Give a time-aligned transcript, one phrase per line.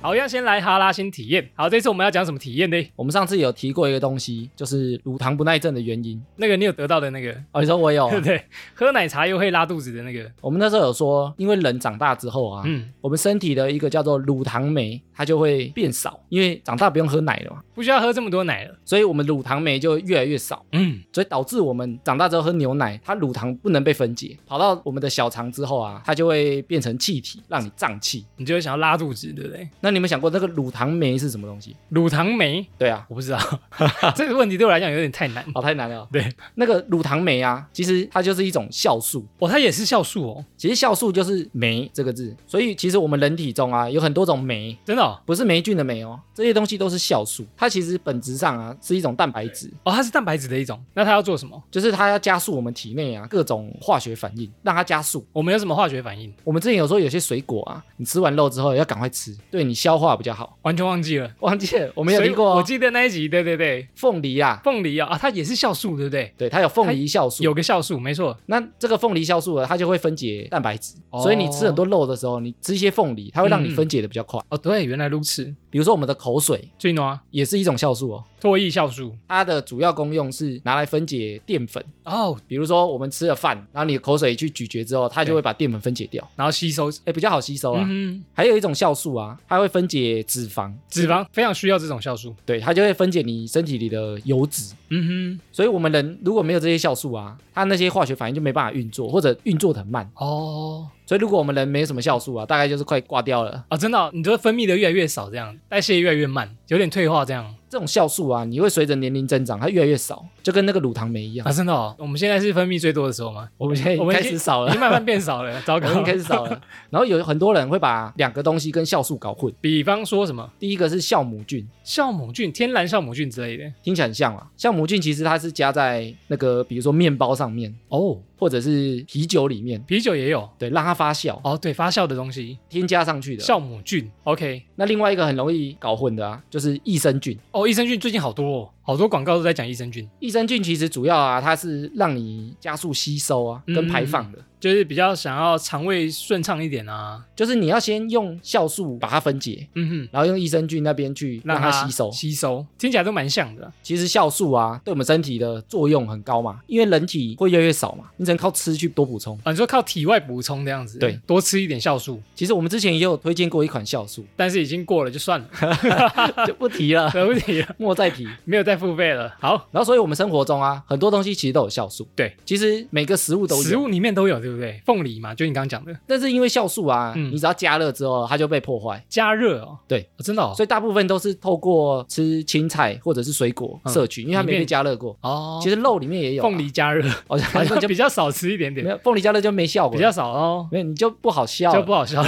[0.00, 1.50] 好，要先来哈拉新体验。
[1.54, 2.76] 好，这次我们要讲什么体验呢？
[2.94, 6.22] 我们上次有提过一个东西，就是乳糖不耐症的原因。
[6.36, 8.40] 那个你有得到的那个，哦，你说我有啊对不 对？
[8.74, 18.78] 喝奶茶又会拉肚子的那个，我们那时候有说，因为人长大之后啊，嗯，我们身体的一个叫做乳糖酶，它就会变少，因为长大不用喝奶了嘛，不需要喝这么多奶了。
[18.84, 28.24] 所以我们乳糖酶就越来越少，嗯，所以导致我们长大之后喝牛奶，它乳糖不能被分解，跑到我们的小肠之后啊，它就会变成气体，让你胀气。
[28.36, 29.68] 你就会想要拉肚子，对不对？
[29.80, 31.76] 那你有没有想过，那个乳糖酶是什么东西？
[31.88, 33.38] 乳糖酶，对啊，我不知道，
[34.14, 35.44] 这个问题对我来讲有点太难。
[35.54, 36.08] 哦太难了。
[36.12, 47.44] 对，那个乳糖酶啊，其实它就是一种酵素，哦，它也是酵素哦，其实酵素就是酶这个字，所以其实我们人体中啊有很多种酶，真的哦，不是霉菌的霉哦，这些东西都是酵素。
[47.56, 50.80] 它其实本质上啊是一种蛋白质，哦，它是蛋白质的一种。
[50.94, 51.62] 那它要做什么？
[51.70, 55.24] 就是它要加速我们体内啊各种化学反应，让它加速。
[55.32, 56.32] 我们有什么化学反应？
[56.44, 60.58] 我们之前有说有些水果啊，你吃完肉之后要赶快吃，对你消化比较好。
[60.62, 61.30] 完全忘记了。
[61.40, 66.32] 忘记了，我没有听过哦我记得那一集，对对对，凤梨啊，凤梨啊，啊，它也是酵素，对不对？
[66.36, 67.44] 对，它有凤梨酵素。
[67.44, 68.36] 有个酵素，没错。
[68.46, 74.40] 那这个凤梨酵素呢，它就会分解蛋白质，哦所以你吃很多肉的时候，你吃一些凤梨，它会让你嗯分解的比较快。
[74.48, 75.54] 哦，对，原来如此。
[75.70, 79.14] 比如说我们的口水最暖也是一种酵素哦，唾液酵素。
[79.28, 81.84] 它的主要功用是拿来分解淀粉。
[82.04, 86.90] 哦，比如说我们吃了饭，然后你的口水去咀嚼之后，它就会把淀粉分解掉，然后吸收。
[87.04, 87.84] 哎，比较好吸收啊。
[87.88, 92.34] 嗯，还有一种酵素啊，它会分解脂肪，脂肪非常需要这种酵素。
[92.46, 94.74] 对，它就会分解你身体里的油脂。
[94.90, 100.10] 嗯哼所以我们人如果没有这些酵素啊，它那些化学反应就没办法运作，或者运作的很慢。
[100.14, 103.64] 哦，所以如果我们人没什么酵素啊，大概就是快挂掉了。
[103.68, 111.46] 啊，真的哦、你就会分泌的越来越少，这样代谢越来越慢，有点退化这样这种酵素啊，你会随着年龄增长，它越来越少，就跟那个乳糖酶一样。
[111.46, 111.94] 啊，真的哦。
[111.98, 113.48] 我们现在是分泌最多的时候吗？
[113.58, 116.14] 我们现在已开始少了已经，慢慢变少了，糟糕我们已经。
[116.14, 116.60] 开始少了。
[116.90, 119.52] 然后有很多人会把两个东西跟酵素搞混。
[119.60, 123.64] 比方说什么第一个是酵母菌，酵母菌、天然酵母菌之类的。
[123.82, 124.50] 听起来很像啊。
[124.56, 130.48] 酵母菌其实它是加在那个比如说面包上面，哦，或者是啤酒里面，啤酒也有。
[130.58, 133.44] 对，让它发酵，哦，对，发酵的东西，添加上去的。
[133.44, 134.10] 酵母菌。
[134.24, 134.62] OK。
[134.76, 137.36] 那另外一个很容易搞混的啊，就是益生菌。
[137.50, 144.38] 哦，益生菌最近好多哦，好多广告都在讲益生菌，益生菌其实主要啊，它是让你加速吸收啊，嗯跟排放的。
[144.60, 147.24] 就是比较想要肠胃顺畅一点啊。
[147.36, 152.10] 就是你要先用酵素把它分解，嗯哼，然后用益生菌那边去让它吸收。
[152.10, 153.72] 吸收听起来都蛮像的。
[153.82, 159.38] 其实酵素啊，对我们身体的作用很高嘛，因为人体会越来越少嘛，你只能靠吃去多补充。
[159.44, 165.48] 啊，你说靠体外补充这样子，对，多吃一点酵素，其实我们之前也有推荐过一款酵素，但是已经过了就算了，
[166.46, 168.26] 就不提了， 对不提了，莫再提。
[168.44, 169.32] 没有再付费了。
[169.38, 172.08] 好，然后，所以我们生活中啊，很多东西其实都有酵素。
[172.16, 173.62] 对，其实每个食物都有。
[173.62, 174.80] 食物里面都有，对不对？
[174.86, 177.30] 凤梨嘛，就你刚刚讲的，但是因为酵素啊，嗯。
[177.30, 179.04] 你只要加热之后，它就被破坏。
[179.08, 183.92] 加热哦，对哦真的哦，所以大部分都是透过吃青菜或者是水果嗯。
[183.92, 185.16] 摄取，因为它没里面被加热过。
[185.20, 186.44] 哦，其实肉里面也有啊。
[186.48, 187.06] 凤，梨加热。
[187.26, 191.78] 好 好像就 像比较少吃一点点，没有凤梨加热就没效果，比较少哦，没有你就不好笑了。
[191.78, 192.22] 就不好笑。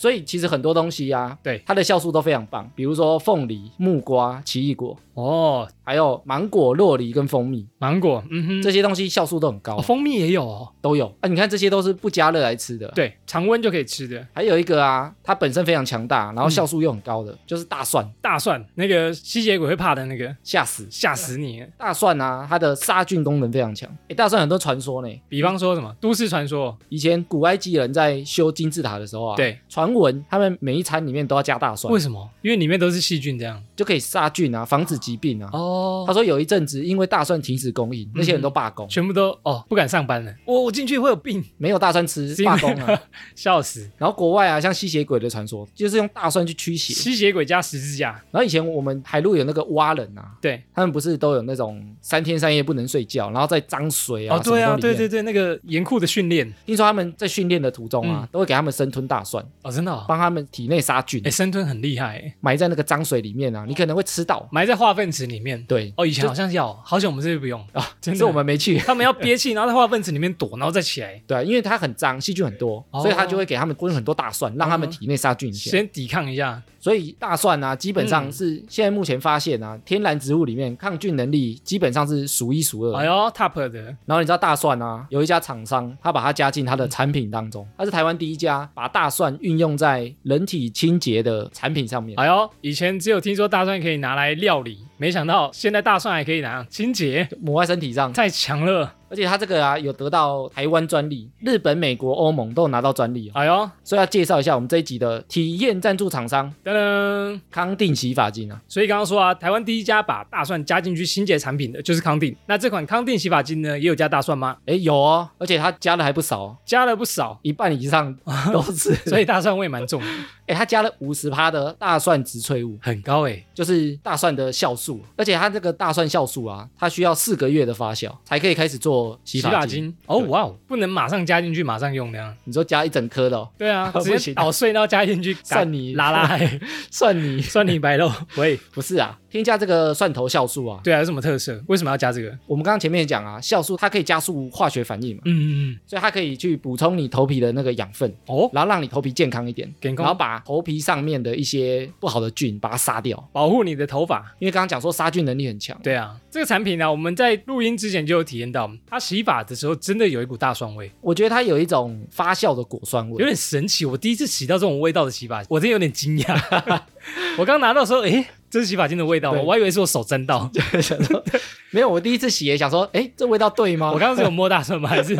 [0.00, 1.62] 所以其实很多东西啊，对。
[1.66, 7.66] 它的酵素都非常棒，比如说凤梨、木瓜、奇异果，哦，还有芒果、洛梨跟蜂蜜。
[7.76, 11.06] 芒果，嗯哼，这些东西酵素都很高，哦蜂蜜也有哦，都有。
[11.20, 11.28] 啊。
[11.28, 12.88] 你看这些都是不加热来吃的。
[12.94, 14.26] 对，常温就可以吃的。
[14.32, 16.50] 还有一个啊，它本身非常强大，然后嗯。
[16.50, 20.86] 酵素又很高的，就是大蒜，大蒜那个吸血鬼会怕的那个，吓死！
[20.90, 21.62] 吓死你！
[21.76, 23.86] 大蒜啊，它的杀菌功能非常强。
[24.08, 25.94] 诶，大蒜很多传说呢，比方说什么？
[26.00, 32.28] 都市传说，以前古埃及人在修金字塔的时候啊，，对，传闻他们每一餐里面都要加大蒜为，什么？
[32.42, 33.62] 因为里面都是细菌这样。
[33.76, 35.48] 就可以杀菌啊，防止疾病啊。
[35.52, 40.34] 哦他说有一阵子因为大蒜停止供应，那些人都罢工，全部都哦不敢上班了。
[40.44, 43.00] 我我进去会有病，没有大蒜吃罢工啊。
[43.34, 43.88] 笑死！
[43.96, 46.92] 然后国外啊，像吸血鬼的传说，就是用大蒜去驱邪。
[46.92, 61.20] 吸血鬼加十字架，然后以前我们海陆有那个蛙人啊，对，他们不是都有那种三天三夜不能睡觉，然后在脏水啊，哦对啊，对对对，那个严酷的训练，听说他们在训练的途中啊，嗯都会给他们生吞大蒜，哦真的哦，帮他们体内杀菌。
[61.24, 62.18] 哎，，生吞很厉害。
[62.18, 64.48] 哎，埋在那个脏水里面啊，你可能会吃到。
[64.50, 65.62] 埋在化粪池里面。
[65.64, 67.60] 对，哦，以前好像要，好久我们这边不用？
[67.72, 68.78] 啊， 真是的我们没去。
[68.78, 73.00] 他们要憋气，然后在化粪池里面躲，然后再起来，对啊，因为它很脏，细菌很多，哦。
[73.00, 75.70] 所以他就会给他们混很多大蒜，让他们体内杀菌一下。
[75.70, 76.62] 先抵抗一下。
[76.82, 78.32] 所以大蒜啊，基本上嗯。
[78.32, 82.96] 是现在目前发现啊，天然植物里面抗菌能力基本上是数一数二。
[82.96, 92.18] 哎呦，top 的，然后你知道大蒜啊，有一家厂商，他把它加进他的产品当中，他是台湾第一家把大蒜运用用在人体清洁的产品上面。
[92.18, 98.96] 哎呦，以前只有听说大蒜可以拿来料理，没想到现在大蒜还可以拿清洁，抹在身体上，太强了！
[99.08, 103.32] 而且它这个啊有得到台湾专利，日本、美国、欧盟都有拿到专利哦。
[103.34, 107.40] 哎呦，所以要介绍一下我们这一集的体验赞助厂商噔噔！
[107.50, 108.60] 康定洗发精啊。
[108.68, 112.36] 所以刚刚说啊，台湾第一家把大蒜加进去清洁产品的就是康定。
[112.46, 114.58] 那这款康定洗发精呢，也有加大蒜吗？
[114.66, 118.14] 哎，有哦，而且它加的还不少哦，加了不少，一半以上
[118.52, 118.94] 都是。
[119.08, 120.06] 所以大蒜味蛮重的，
[120.46, 124.89] 哎，它加了五十趴的大蒜植萃物，很高哎，就是大蒜的酵素。
[125.16, 129.94] 而且它这个大蒜酵素啊，它需要四个月的发酵才可以开始做洗发精。
[130.06, 132.34] 哦哇哦，不能马上加进去，马上用那样。
[132.44, 133.48] 你说加一整颗的、哦？
[133.58, 136.60] 对啊，不直接 行捣碎然后加进去，蒜泥拉拉嘿
[136.90, 138.10] 蒜泥蒜泥白肉。
[138.36, 140.80] 喂，不是啊，添加这个蒜头酵素啊。
[140.82, 141.62] 对啊，有什么特色？
[141.66, 142.36] 为什么要加这个？
[142.46, 153.28] 我们刚刚前面也讲啊，酵素它可以加速化学反应嘛，嗯嗯嗯，所以它可以去补充你头皮的那个养分，哦，然后让你头皮健康一点，然后把头皮上面的一些不好的菌把它杀掉。
[153.32, 154.20] 保护你的头发。
[154.38, 163.24] 因为刚刚讲说杀菌能力很强，对啊，这个产品呢，我们在录音之前就有体验到，它洗发的时候真的有一股大蒜味，我觉得它有一种发酵的果酸味有。
[163.24, 163.84] 点神奇。
[163.84, 166.80] 我第一次洗到这种味道的洗发，我真的有点惊讶。
[167.36, 170.50] 我刚拿到的时候，诶，这是洗发精的味道吗，我还以为是我手沾到。
[170.80, 171.22] 想说
[171.70, 173.90] 没有，我第一次洗也想说，哎，这味道对吗？
[173.92, 174.88] 我刚刚是有摸大蒜吗？
[174.88, 175.14] 还是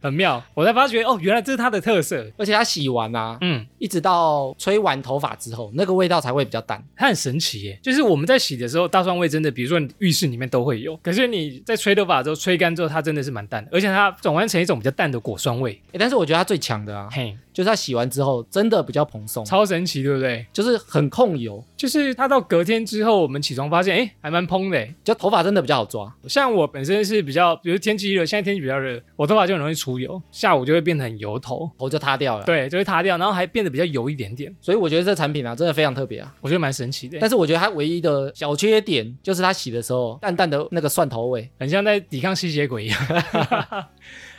[0.00, 0.42] 很妙？
[0.54, 2.24] 我才发觉哦，原来这是它的特色。
[2.36, 6.82] 而且它洗完啊，嗯，一直到吹完头发之后，那个味道才会比较淡。
[6.96, 20.44] 它很神奇耶，就是我们在洗的时候，大蒜味真的，比如说你浴室里面都会有，可是你在吹头发之后，吹干之后，它真的是蛮淡的，而且它转换成一种比较淡的果酸味，哎，但是我觉得它最强的啊，嘿，就是它洗完之后真的比较蓬松，超神奇，对不对？
[20.52, 24.86] 就是很控油，就是它到隔天之后，我们起床发现，哎，还蛮蓬的。
[25.04, 26.12] 就头发真的比较好抓。
[26.28, 32.44] 像我本身是比较，比如天气热，现在天气比较热，我头发就很容易出油，下午就会变得很油头，头就塌掉了。
[32.44, 36.34] 对，就会塌掉，然后还变得比较油一点点，所以我觉得这产品啊，真的非常特别啊。
[36.40, 41.48] 我觉得蛮神奇的，但是我觉得它唯一的小缺点就是它洗的时候淡淡的那个蒜头味。
[41.58, 42.98] 很像在抵抗吸血鬼一样。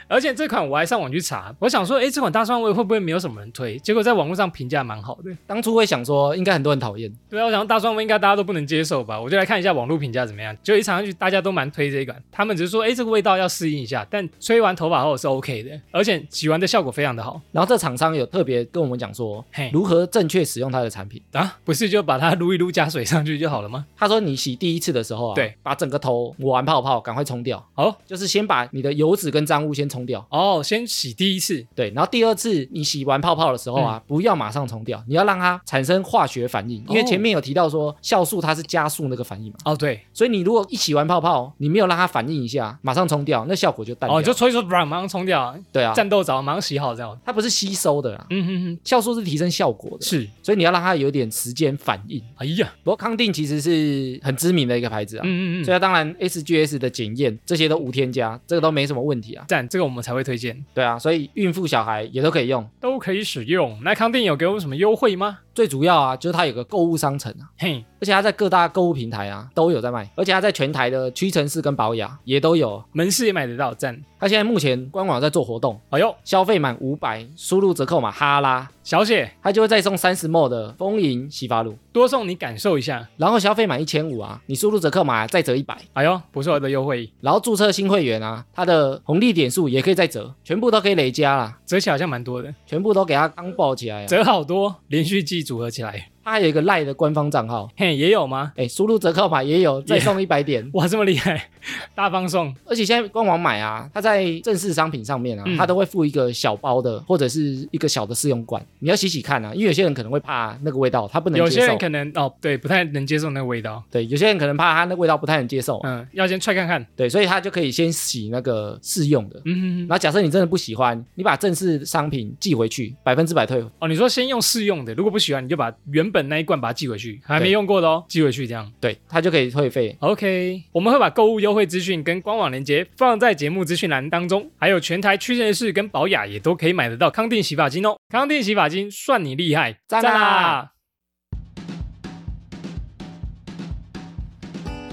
[0.08, 3.78] 而且这款我还上网去查，我想说，哎，这款大蒜味会不会没有什么人推？
[3.80, 5.32] 结果在网络上评价蛮好的。
[5.48, 9.20] 当初会想说，应该很多人讨厌，对啊，我想说大蒜味应该大家都不能接受吧？
[9.20, 10.56] 我就来看一下网络评价怎么样。
[10.64, 17.42] 就一尝上去，大家都蛮推这一款，他们只是说，哎，这个味道要适应一下，但吹完头发后是 OK 的，而且洗完的效果非常的好。
[17.52, 21.22] 然后这厂商有特别跟我们讲说，嘿如何正确使用它的产品。
[21.32, 23.86] 啊，不是就把它撸一撸加水上去就好了吗？
[23.98, 30.26] 他说你洗第一次的时候啊，对，把整个头抹完泡泡，赶快冲掉，好就是先把你的油脂跟脏污先冲掉。
[30.30, 37.06] 哦，先洗第一次，对，然后第二次你洗完泡泡的时候啊，不要马上冲掉，你要让它产生化学反应，因为哦。
[37.06, 44.18] 前面有提到说酵素它是加速那个反应嘛，哦对，所以你如果一洗完泡泡，你没有让它反应一下，马上冲掉，那效果就淡掉。
[44.18, 47.18] 哦，你就吹一吹，马上冲掉，对啊，战斗澡马上洗好这样。
[47.24, 52.22] 它不是吸收的啦，嗯哼哼，酵素是提升效果的，是，所以你要让它有点时间反应。
[52.36, 59.46] 哎呀，不过康定其实是很知名的一个牌子啊，嗯嗯嗯，所以它当然 SGS 的检验这些都无添加，这个都没什么问题啊。
[59.48, 62.68] 赞，这个我们才会推荐，对啊，所以孕妇小孩也都可以用。
[62.80, 63.80] 都可以使用。
[63.84, 65.40] 那康定有给我们什么优惠吗？
[65.56, 72.84] 最主要啊，就是它有个购物商城啊，嘿，而且它在各大购物平台啊都有在卖，而且它在全台的屈臣氏跟宝雅也都有。
[72.92, 73.98] 门市也买得到，赞。
[74.18, 81.78] 它现在目前官网在做活动，哎呦，消费满五百，输入折扣码哈拉，小姐，它就会再送三十 ml 的丰盈洗发露。
[81.94, 83.08] 多送你感受一下。
[83.18, 85.78] 然后消费满一千五啊，你输入折扣码再折一百。
[85.94, 94.08] 哎呦，不错的优惠，然后注册新会员啊，它的红利点数也可以再折，全部都可以累加啦，折起来好像蛮多的，全部都给它刚爆起来啊。
[94.08, 96.15] 折好多，连续季组合起来。
[96.26, 98.52] 它还有一个赖的官方账号，嘿，也有吗？
[98.56, 100.68] 哎，输入折扣码也有再送一百点。
[100.74, 101.50] 哇，这么厉害，
[101.94, 102.52] 大方送。
[102.66, 111.78] 而且现在官网买啊，它在正式商品上面啊，嗯它都会附一个小包的或者是一个小的试用罐，你要洗洗看啊，因为有些人可能会怕那个味道，他不能接受有些人。
[111.78, 113.84] 可能哦，对，不太能接受那个味道。
[113.92, 116.84] 对，有些人可能怕它那味道不太能接受，嗯，要先踹看看。
[116.96, 119.40] 对，所以他就可以先洗那个试用的。
[119.46, 123.64] 嗯哼哼然后假设你真的不喜欢，你把正式商品寄回去，百分之百退。
[123.78, 128.72] 哦，你说先用试用的，如果不喜欢，你就把原本那一罐把它寄回去，还没用过的哦，寄回去这样。
[128.80, 129.94] 对，他就可以退费。
[130.00, 137.98] OK，我们会把购物优惠资讯跟官网链接放在节目资讯栏当中，还有全台屈臣氏跟宝雅也都可以买得到康定洗发精哦。
[138.08, 140.72] 康定洗发精算你厉害，赞啦！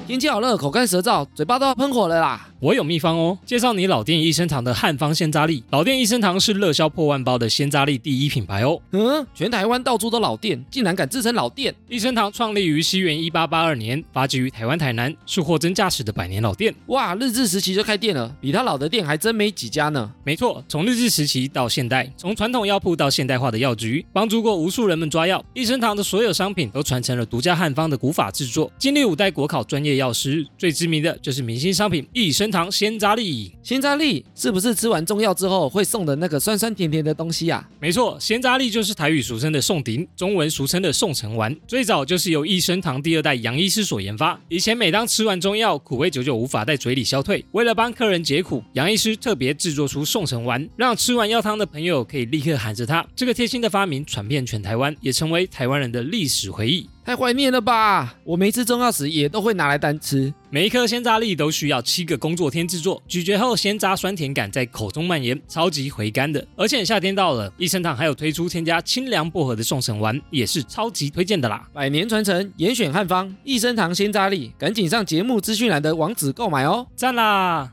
[0.09, 2.52] 天气好热，口干舌燥，嘴巴都要喷火了啦！
[2.63, 5.65] 我有秘方哦，介绍你老店益生堂的汉方鲜榨粒。
[5.71, 8.81] 老店益生堂是热销破万包的鲜榨粒第一品牌哦。
[8.93, 11.75] 嗯，全台湾到处都老店，竟然敢自称老店。
[11.89, 16.73] 益生堂创立于西元一八八二年，发迹于台湾台南，是货真价实的百年老店。
[16.87, 20.09] 哇，日治时期就开店了，比他老的店还真没几家呢。
[20.23, 25.45] 没错，从日治时期到现代，从传统药铺到现代化的药局，帮助过无数人们抓药。
[25.53, 30.47] 益生堂的所有商品都传承了独家汉方的古法制作，经历五代国考专业药师。
[30.57, 33.51] 最知名的就是明星商品益生堂鲜扎粒。
[33.63, 37.67] 鲜扎粒是不是吃完中药之后会送的那个酸酸甜甜的东西啊？
[37.81, 41.57] 没错，鲜扎粒就是台语俗称的宋鼎，中文俗称的宋城丸。
[41.67, 44.39] 最早就是由益生堂第二代杨医师所研发。
[44.49, 53.05] 以前每当吃完中药，苦味久久无法在嘴里消退，为了帮客人解苦，杨医师特别制作出宋城丸，让吃完药汤的朋友可以立刻喊着它。
[53.17, 56.87] 这个贴心的发明传遍全台湾，也成为台湾人的历史回忆。
[57.05, 58.15] 太怀念了吧！
[58.23, 60.33] 我每次中药时也都会拿来单吃。
[60.51, 66.47] 每一颗鲜榨粒都需要七个工作天制作，咀嚼后鲜榨酸甜感在口中蔓延，超级回甘的。
[66.55, 71.69] 而且夏天到了，益生堂还有推出添加清凉薄荷的送神丸，也是超级推荐的啦。
[71.73, 76.87] 百年传承，严选汉方，益生堂鲜榨粒，赶紧上节目资讯栏的网址购买哦！
[76.95, 77.73] 赞啦！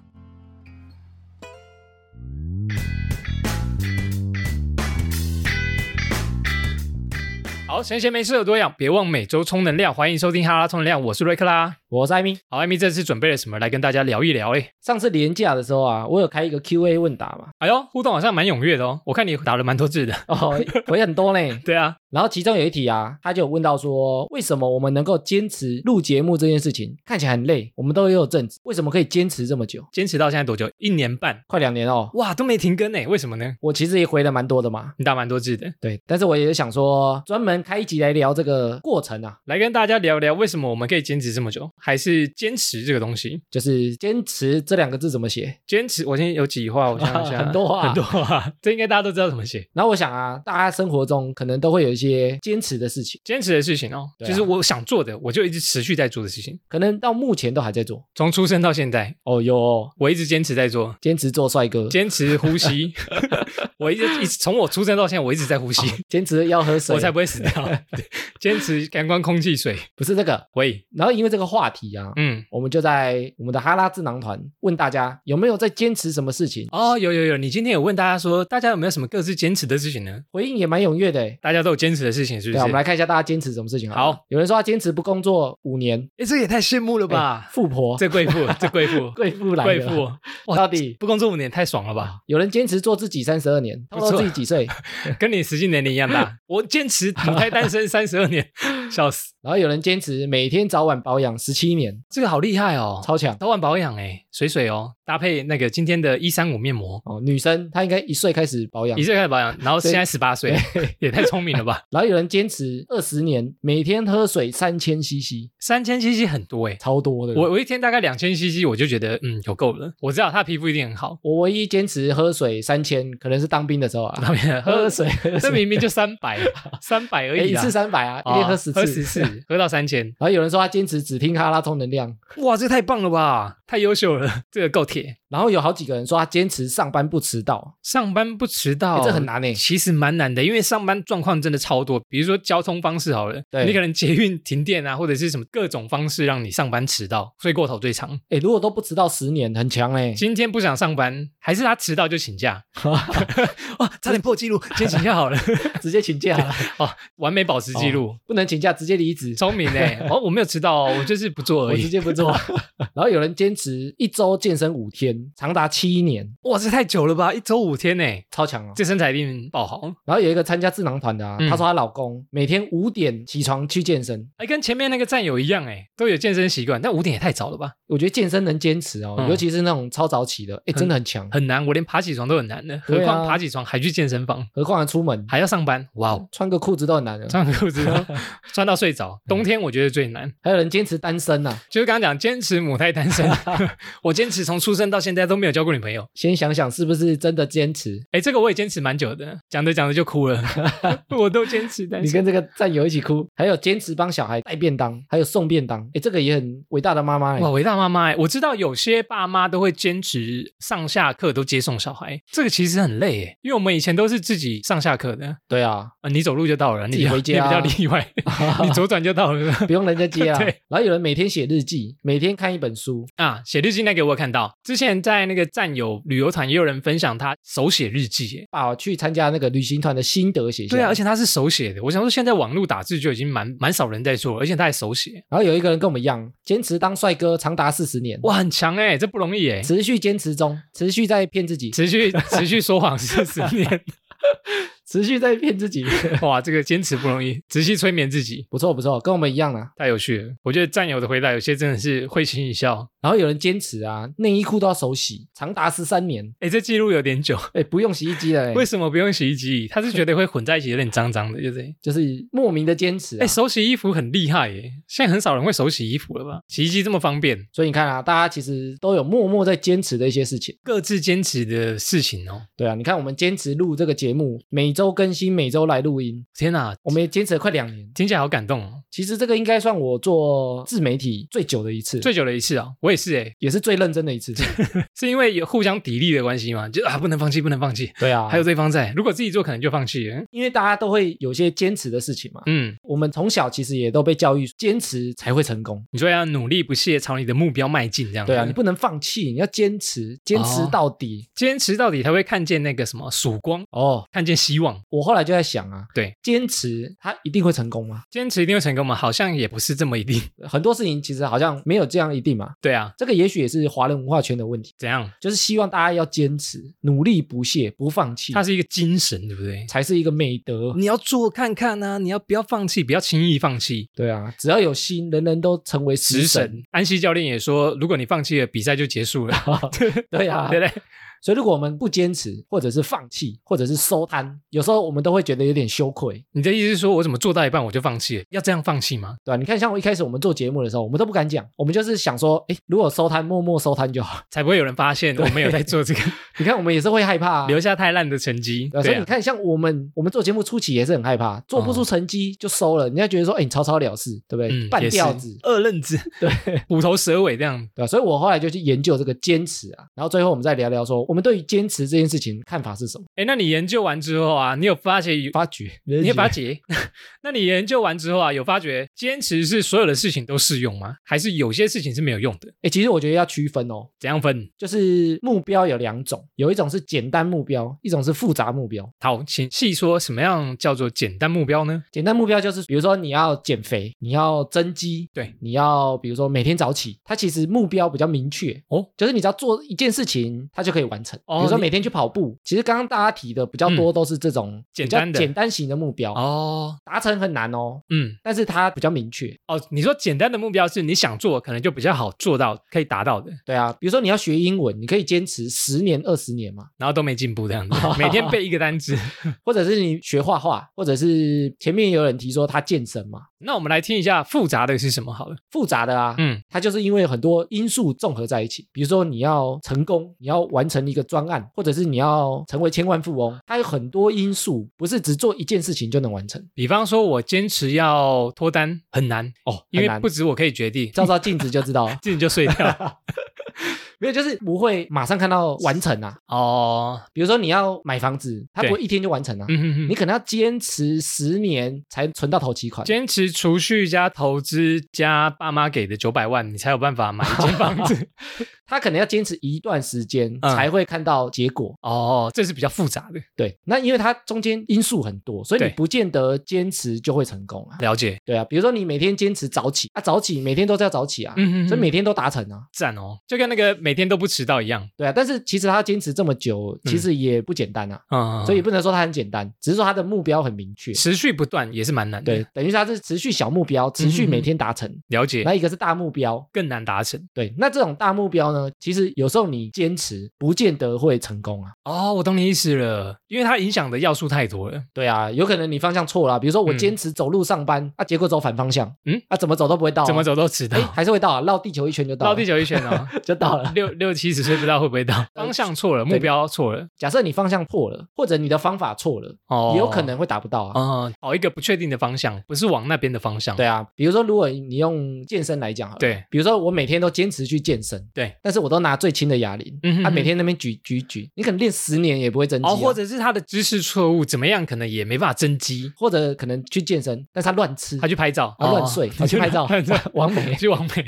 [7.79, 9.93] 好，闲闲没事有多样，别忘每周充能量。
[9.93, 11.77] 欢迎收听哈拉充能量，我是瑞克啦。
[11.87, 12.37] 我是艾米。
[12.49, 14.53] 好，艾米这次准备了什么来跟大家聊一聊？
[14.53, 17.47] 哎，上次连假的时候啊，我有开一个 Q&A 问答嘛。
[17.59, 20.53] 哎呦，互动好像蛮踊跃的哦，我看你打了蛮多字的 哦，
[20.87, 21.39] 回很多呢。
[21.65, 26.95] 对啊，然后其中有一题啊，他就有问到说，为什么我们能够坚持录节目这件事情？
[27.05, 29.83] 看起来很累，我们都有阵子，为什么可以坚持这么久？
[29.91, 30.69] 坚持到现在多久？
[30.77, 32.11] 一年半，快两年哦。
[32.13, 33.55] 哇，都没停更呢，为什么呢？
[33.61, 35.73] 我其实也回了蛮多的嘛，你打蛮多字的。
[35.81, 43.39] 对，但是我也想说，专门开一集来聊这个过程啊，来跟大家聊聊为什么我们可以坚持这么久，还是坚持这个东西？
[43.51, 45.55] 就是坚持这两个字怎么写？
[45.67, 47.83] 坚持，我先有几话，我想一下， 很多话。
[47.83, 49.63] 很多话， 这应该大家都知道怎么写。
[49.73, 54.25] 然后我想啊，大家生活中可能都会有一些坚持的事情，坚持的事情哦，啊。
[54.25, 58.03] 就是我想做的，我就一直持续在做的事情，可能到目前都还在做。
[58.15, 59.55] 从出生到现在，哦，有。
[59.55, 62.91] 哦我一直坚持在做，坚持做帅哥，坚持呼吸，
[63.79, 67.51] 我一直一直 从我出生到现在，我一直在呼吸，坚持要喝水，我才不会死掉。
[68.39, 70.47] 坚持感官空气水，不是这个。
[70.53, 80.21] 喂，然后因为这个话题啊，嗯，我们就在我们的哈拉智囊团问大家有没有在坚持什么事情，哦，有有有，你今天有问大家说，大家有没有什么各自坚持的事情呢？
[80.31, 81.37] 回应也蛮踊跃的诶。
[81.41, 82.67] 大家都有坚持的事情，是不对啊，我？
[82.67, 84.11] 们来看一下大家坚持什么事情好。
[84.13, 87.49] 好，有人说他坚持不工作五年，哎，这也太羡慕了吧！
[87.51, 90.11] 富婆，这贵妇，这贵妇， 贵妇来了贵妇，
[90.47, 92.19] 哇到底不工作五年太爽了吧？
[92.27, 94.17] 有人坚持做自己三十二年，透露不错。
[94.21, 94.67] 自己几岁，
[95.19, 96.37] 跟你实际年龄一样大。
[96.47, 98.49] 我坚持母胎单身三十二年，
[98.91, 99.33] 笑死！
[99.41, 103.37] 然后有人坚持每天早晚保养十七年，这个好厉害哦，超强。
[103.37, 107.19] 早晚保养哎，水水哦，搭配那个今天的一三五面膜，哦。
[107.25, 108.95] 女生她应该一岁开始保养。
[108.95, 110.55] 一，岁开始保养，然后现在十八岁，
[111.01, 111.81] 也太聪明了吧？
[111.89, 117.33] 然后有人坚持二十年，每天喝水三千 CC，三千 CC 很多哎，超多的。
[117.33, 119.91] 我我一天大概两千 CC，我就觉得嗯有够了。
[119.99, 125.09] 我知道她皮肤一定很好，我唯一坚持喝水三千，可能是当兵的时候啊，当兵 喝水，
[125.41, 126.37] 这明明就三百，
[126.81, 139.53] 三百而已一次三百啊，一哦天喝十次，喝十次，喝到三千，然后有人说他坚持只听哈拉充能量，哇，这太棒了吧，太优秀了，这个够 okay 然后有好几个人说他坚持上班不迟到，上班不迟到，诶这很难呢。
[139.53, 142.01] 其实蛮难的，因为上班状况真的超多。
[142.09, 148.19] 比如说交通方式好了，对你可能捷运停电啊，或者是什么各种方式让你上班迟到，睡过头最长。
[148.29, 150.13] 哎，如果都不迟到十年，很强哎。
[150.13, 152.63] 今天不想上班，还是他迟到就请假？
[152.85, 153.07] 哇，
[154.01, 155.37] 差点破纪录， 今天请假好了，
[155.81, 159.35] 直接请假了，哦，完美保持记录，不能请假，直接离职。
[159.35, 159.99] 聪明哎！
[160.09, 161.89] 哦，我没有迟到哦，我就是不做而 我直。
[161.89, 162.31] 接不做。
[162.77, 168.71] 然后有人坚持一周健身五天，长达七年，哇，这太久了吧，一周五天呢，超强哦。
[168.75, 169.81] 这身材一定爆好。
[170.05, 181.29] 然后有一个参加智囊团的啊，嗯她说她老公每天五点起床去健身，哎，跟前面那个战友一样哎，都有健身习惯，但五点也太早了吧，我觉得健身能坚持哦，嗯尤其是那种超早起的，哎，真的很强。
[181.31, 186.27] 很难，我连爬起床都很难的，何况爬起床还去健身房，何况还出门，还要上班，哇哦！
[186.31, 187.27] 穿个裤子都很难的。
[187.27, 187.93] 穿个裤子都
[188.53, 190.31] 穿到睡着，冬天我觉得最难。
[190.41, 193.29] 还有人坚持单身呐、啊，就是刚刚讲坚持母胎单身，
[194.03, 196.05] 我坚持从出生到现现在都没有交过女朋友。
[196.13, 197.99] 先想想是不是真的坚持。
[198.11, 200.39] 哎，这个我也坚持蛮久的，讲着讲着就哭了。
[201.17, 207.39] 我都坚持，你跟这个战友一起哭，还有坚持帮小孩带便当，还有送便当，哎，这个也很伟大的妈妈哎。
[207.39, 208.15] 哇，伟大妈妈哎！
[208.17, 218.07] 我知道有些爸妈都会坚持上下课都接送小孩，这个其实很累哎，因为我们以前都是自己上下课的，对啊，啊，你走路就到了，你回家你比较例外，
[218.61, 219.51] 你左转就到了。
[219.65, 220.37] 不用人家接啊。
[220.39, 228.45] 对然后有人每天写日记，每天看一本书，啊，写日记那个我有看到，之前在那个战友旅游团也有人分享他手写日记耶。
[228.51, 230.81] 把去参加那个旅行团的心得写下来。
[230.81, 231.83] 对啊，而且他是手写的。
[231.83, 243.81] 我想说，现在网络打字就已经蛮蛮少人在做了，而且他还手写，然后有一个人跟我们一样，坚持当帅哥长达四十年，哇，很强哎，这不容易哎，持续坚持中，持续在骗自己，持续持续说谎四十年，
[244.89, 245.85] 持续在骗自己。
[246.23, 249.67] 哇，这个坚持不容易，持续催眠自己，不错不错，跟我们一样啊。
[249.77, 250.33] 太有趣了。
[250.43, 252.89] 我觉得战友的回答有些真的是会心一笑。
[253.01, 259.69] 然后有人坚持啊，内衣裤都要手洗，长达十三年，哎，这记录有点久，哎，不用洗衣机了、哎为什么不用洗衣机？
[259.69, 261.73] 他是觉得会混在一起，有点脏脏的，就是？
[261.81, 263.19] 就是莫名的坚持、啊。
[263.21, 266.41] 哎，手洗衣服很厉害耶，现在很少人会手洗衣服了吧？
[266.49, 270.57] 洗衣机这么方便，所以你看啊，大家其实都有默默在坚持的一些事情。
[270.61, 272.41] 各自坚持的事情哦。
[272.57, 277.85] 对啊，你看我们坚持录这个节目，每周更新，每周来录音，天哪，我们也坚持了快两年。
[277.93, 278.71] 听起来好感动哦。
[278.89, 284.33] 其实这个应该算我做自媒体最久的一次，最久的一次啊，我也是哎，也是最认真的一次。
[284.95, 287.91] 是因为有互相砥砺的关系嘛，就啊不能放弃，不能放弃。
[287.99, 290.23] 对啊，还有对方在，如果自己做，可能就放弃了。
[290.31, 292.41] 因为大家都会有些坚持的事情嘛。
[292.45, 295.83] 嗯，我们从小其实也都被教育，坚持才会成功。
[295.91, 301.27] 你说要努力不懈，朝你的目标迈进，这样对啊，你不能放弃，你要坚持，坚持哦到底。
[301.35, 304.68] 坚持到底，才会看见那个什么曙光，哦，看见希望。
[304.89, 308.03] 我后来就在想啊，对，坚持它一定会成功吗？
[308.09, 308.95] 坚持一定会成功吗？
[308.95, 310.21] 好像也不是这么一定。
[310.47, 312.53] 很多事情其实好像没有这样一定嘛。
[312.61, 315.09] 对啊，这个也许也是华人文化圈的问题，怎样？
[315.21, 319.65] 就是希望大家要坚持，努力不懈，不放弃，它是一个精神，对不对？
[319.67, 320.73] 才是一个美德。
[320.77, 322.83] 你要做看看啊，你要不要放弃？
[322.83, 323.89] 不要轻易放弃。
[323.95, 326.41] 对啊，只要有心，人人都成为食食神。
[326.43, 329.35] 神安西教练也说，如果你放弃了，比赛就结束了，
[330.09, 330.81] 对啊， 对不对？
[331.21, 338.23] 所以如果我们不坚持，或者是放弃，或者是收摊，有时候我们都会觉得有点羞愧，你的意思是说我怎么做到一半我就放弃了？
[338.29, 339.15] 要这样放弃吗？
[339.23, 344.21] 对吧、你看，像我一开始我们做节目的时候，我们都不敢讲，我们就是想说，哎，如果收摊，默默收摊就好。
[344.29, 346.01] 才不会有人发现我们有在做这个，
[346.39, 347.47] 你看，我们也是会害怕、啊。
[347.47, 348.69] 留下太烂的成绩。
[348.71, 354.49] 对啊所以你看，像我们我们做节目初期也是很害怕，做不出成绩就收了，人家觉得说，哎，你草草了事，对不对？
[354.51, 356.29] 嗯，半吊子，二愣子，对
[356.67, 357.59] 虎头蛇尾这样。
[357.75, 363.05] 对吧、所以我后来就去研究这个坚持啊，然后最后我们再聊聊说，我们对于坚持这件事情看法是什么？
[363.15, 365.31] 哎，那你研究完之后啊，你有发现有？
[365.31, 366.55] 发觉，你有发觉？
[367.23, 370.97] 那你研究完之后啊，有发觉坚持是所有的事情都适用吗？
[371.03, 372.53] 还是有些事情是没有用的？
[372.61, 374.47] 哎，其实我觉得要区分哦，怎样分？
[374.55, 378.87] 就是目标有两种，有一种是简单目标，一种是复杂目标。
[378.99, 381.83] 好，请细说什么样叫做简单目标呢？
[381.91, 391.19] 简单目标就是，比如说你要减肥，你要增肌，对，你要比如说每天早起，它其实目标比较明确哦，就是你只要做一件事情，它就可以完成。
[391.25, 399.27] 哦你比如说每天去跑步，其实刚刚大家提的比较多都是这种简单的简单型的目标，哦，达成很难哦，嗯，但是它比较明确。
[399.47, 408.95] 哦，你说简单的目标是你想做，可能就比较好做到，可以达到的，对啊，比如说你要学英文，你可以坚持十年、二十年嘛，然后都没进步这样子， 每天背一个单词。
[409.43, 415.35] 或者是你学画画，或者是前面有人提说他健身嘛，那我们来听一下复杂的是什么好了。
[415.51, 426.43] 复杂的啊，嗯，它就是因为很多因素综合在一起，比如说你要成功，你要完成一个专案，或者是你要成为千万富翁，它有很多因素，不是只做一件事情就能完成。
[426.53, 432.99] 比方说，我坚持要脱单很难哦，因为不止我可以决定，照照镜子就知道了， 自己就碎掉。
[433.99, 436.15] 没有，就是不会马上看到完成啊。
[436.27, 442.85] 哦，比如说你要买房子，它不会一天就完成啊，嗯哼哼，你可能要坚持十年才存到头期款。
[442.85, 448.07] 坚持储蓄加投资加爸妈给的九百万，你才有办法买一间房子。
[448.69, 451.75] 他可能要坚持一段时间嗯才会看到结果。
[451.81, 457.77] 哦，这是比较复杂的，对，那因为它中间因素很多，所以你不见得坚持就会成功啊。
[457.79, 458.19] 了解。
[458.23, 462.61] 对啊，比如说你每天坚持早起啊，早起每天都是要早起啊，嗯哼哼所以每天都达成啊。
[462.71, 464.87] 赞哦，就跟那个每天都不迟到一样。
[464.97, 470.93] 对啊，但是其实他坚持这么久，其实也不简单啊，嗯，所以也不能说他很简单，只是说他的目标很明确。
[470.93, 472.33] 持续不断也是蛮难的。
[472.35, 474.89] 对，，等于他是持续小目标，持续每天达成。
[475.07, 477.19] 了解那一个是大目标，更难达成。
[477.33, 481.71] 对，那这种大目标呢，其实有时候你坚持不见得会成功啊。
[481.83, 484.81] 哦，我懂你意思了，因为它影响的要素太多了。
[484.93, 490.23] 对啊，有可能你方向错了啊、比如说我嗯坚持走路上班，啊，结果走反方向，嗯，啊，怎么走都不会到、怎么？
[490.23, 493.71] 走都迟到哎，，还是会到啊，绕地球一圈就到了，绕地球一圈哦， 就到了。
[493.79, 500.79] 六六七十岁不知道会不会到，方向错了，目标错了，假设你方向错了，或者你的方法错了，哦也有可能会达不到啊。
[500.79, 503.55] 哦，跑一个不确定的方向，不是往那边的方向。
[503.55, 515.91] 对啊，比如说，如果你用健身来讲好了，对，比如说我每天都坚持去健身，对，但是我都拿最轻的哑铃，嗯哼他、哼每天那边举举举，你可能练十年也不会增肌、啊，哦，或者是他的知识错误，怎么样，可能也没办法增肌。
[515.95, 520.55] 或者可能去健身，但是他乱吃，他去拍照，他乱睡，他去拍照乱睡，完美。
[520.55, 521.05] 去完美，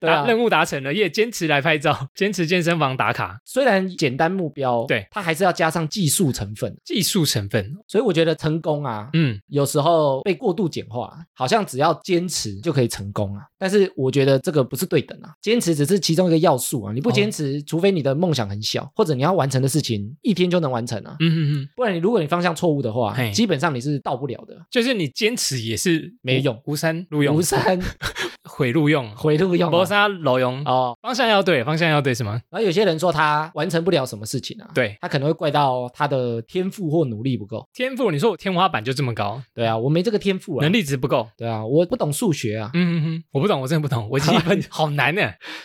[0.00, 13.42] 达任务达成了，也坚持来拍照，坚持健身房打卡，虽然简单目标，对它还是要加上技术成分，技术成分，所以我觉得成功啊，嗯，有时候被过度简化，好像只要坚持就可以成功啊。
[13.58, 16.92] 但是我觉得这个不是对等啊，坚持只是其中一个要素啊。
[16.92, 21.16] 你不坚持，除非你的梦想很小，或者你要完成的事情一天就能完成啊。
[21.20, 24.54] 嗯嗯嗯，不然你如果你方向错误的话，基本上你是到不了的。
[24.70, 27.80] 就是你坚持也是没用无山路用无，山
[28.48, 30.96] 毁路用，回路用啊、磨砂楼用，哦。
[31.02, 32.32] 方向要对，方向要对，什么？
[32.50, 37.66] 然后有些人说他完成不了什么事情啊，对，他可能会怪到他的天赋或努力不够。
[37.72, 40.72] 天赋，你说我天花板就这么高，对啊，我没这个天赋啊能。
[40.72, 41.28] 力值不够。
[41.36, 42.70] 对啊，我不懂数学啊。
[42.74, 45.22] 嗯嗯嗯，我不懂，我真的不懂，微积分 好难呢，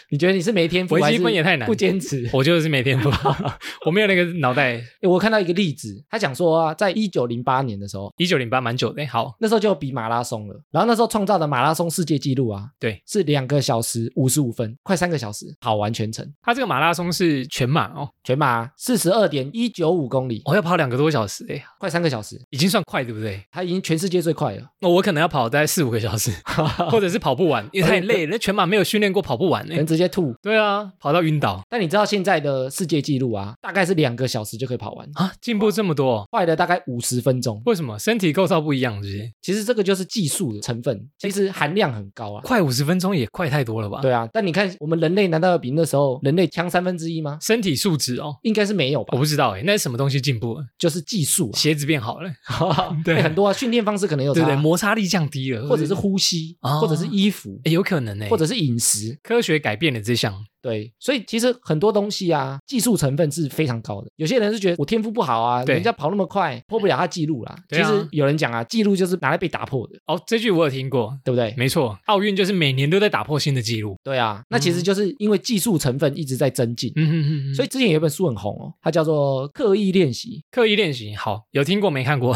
[0.10, 2.30] 你觉得你是没天赋，微积分也太难不坚持？
[2.34, 3.10] 我就是没天赋，
[3.86, 4.82] 我没有那个脑袋。
[5.02, 23.43] 诶我看到一个例子，他讲说啊，在一九零八年的时候，一九零八蛮久的，好，那时候就比马拉松了，然后那时候创造的马拉松世界纪录啊，对，是两个小时五十五分，快三个小时跑完全程，他这个马拉松是全马哦，全马四十二点一九五公里，我要跑两个多小时，哎，快三个小时，已经算快，对不对？
[23.51, 24.63] 他已经全世界最快了。
[24.79, 26.31] 那我可能要跑大概四五个小时，
[26.89, 28.31] 或者是跑不完，因为太累了。
[28.34, 29.86] 那全马没有训练过，跑不完呢可能。
[29.86, 30.34] 直接吐。
[30.41, 37.62] 对啊，跑到晕倒但你知道现在的世界纪录啊，大概是两个小时就可以跑完，啊，进步这么多，快了大概五十分钟。
[37.65, 37.99] 为什么？
[37.99, 39.31] 身体构造不一样，这些？
[39.41, 42.41] 其实这个就是技术的成分，其实含量很高啊。
[42.43, 47.38] 快五十分钟也快太多了吧？，对啊，但你看我们人类难道要比那时候人类强三分之一吗？
[47.41, 50.65] 身体素质哦，应该是没有吧我，不知道哎，那是什么东西进步了？
[50.78, 51.58] 就是技术啊。
[51.58, 52.30] 鞋子变好了，
[53.04, 54.62] 对对，很多啊，训练方式可能有差，对对？
[54.62, 59.17] 摩擦力降低了，或者是呼吸，哦或者是衣服，哎有可能呢，或者是饮食。
[59.24, 60.34] 科学改变了这项。
[60.62, 64.08] 对，所以其实很多东西啊，技术成分是非常高的。
[64.15, 67.56] 有些人是觉得我天赋不好啊，人家跑那么快，破不了他记录啦。
[67.69, 71.54] 其实有人讲啊，记录就是拿来被打破的，哦，这句我有听过，对不对？
[71.58, 73.95] 没错，奥运就是每年都在打破新的记录。
[74.04, 76.91] 对啊，那其实就是因为技术成分一直在增进。
[76.95, 82.36] 嗯哼哼哼，所以之前有一本书很红哦，它叫做《刻意练习刻意练习好，有听过没看过？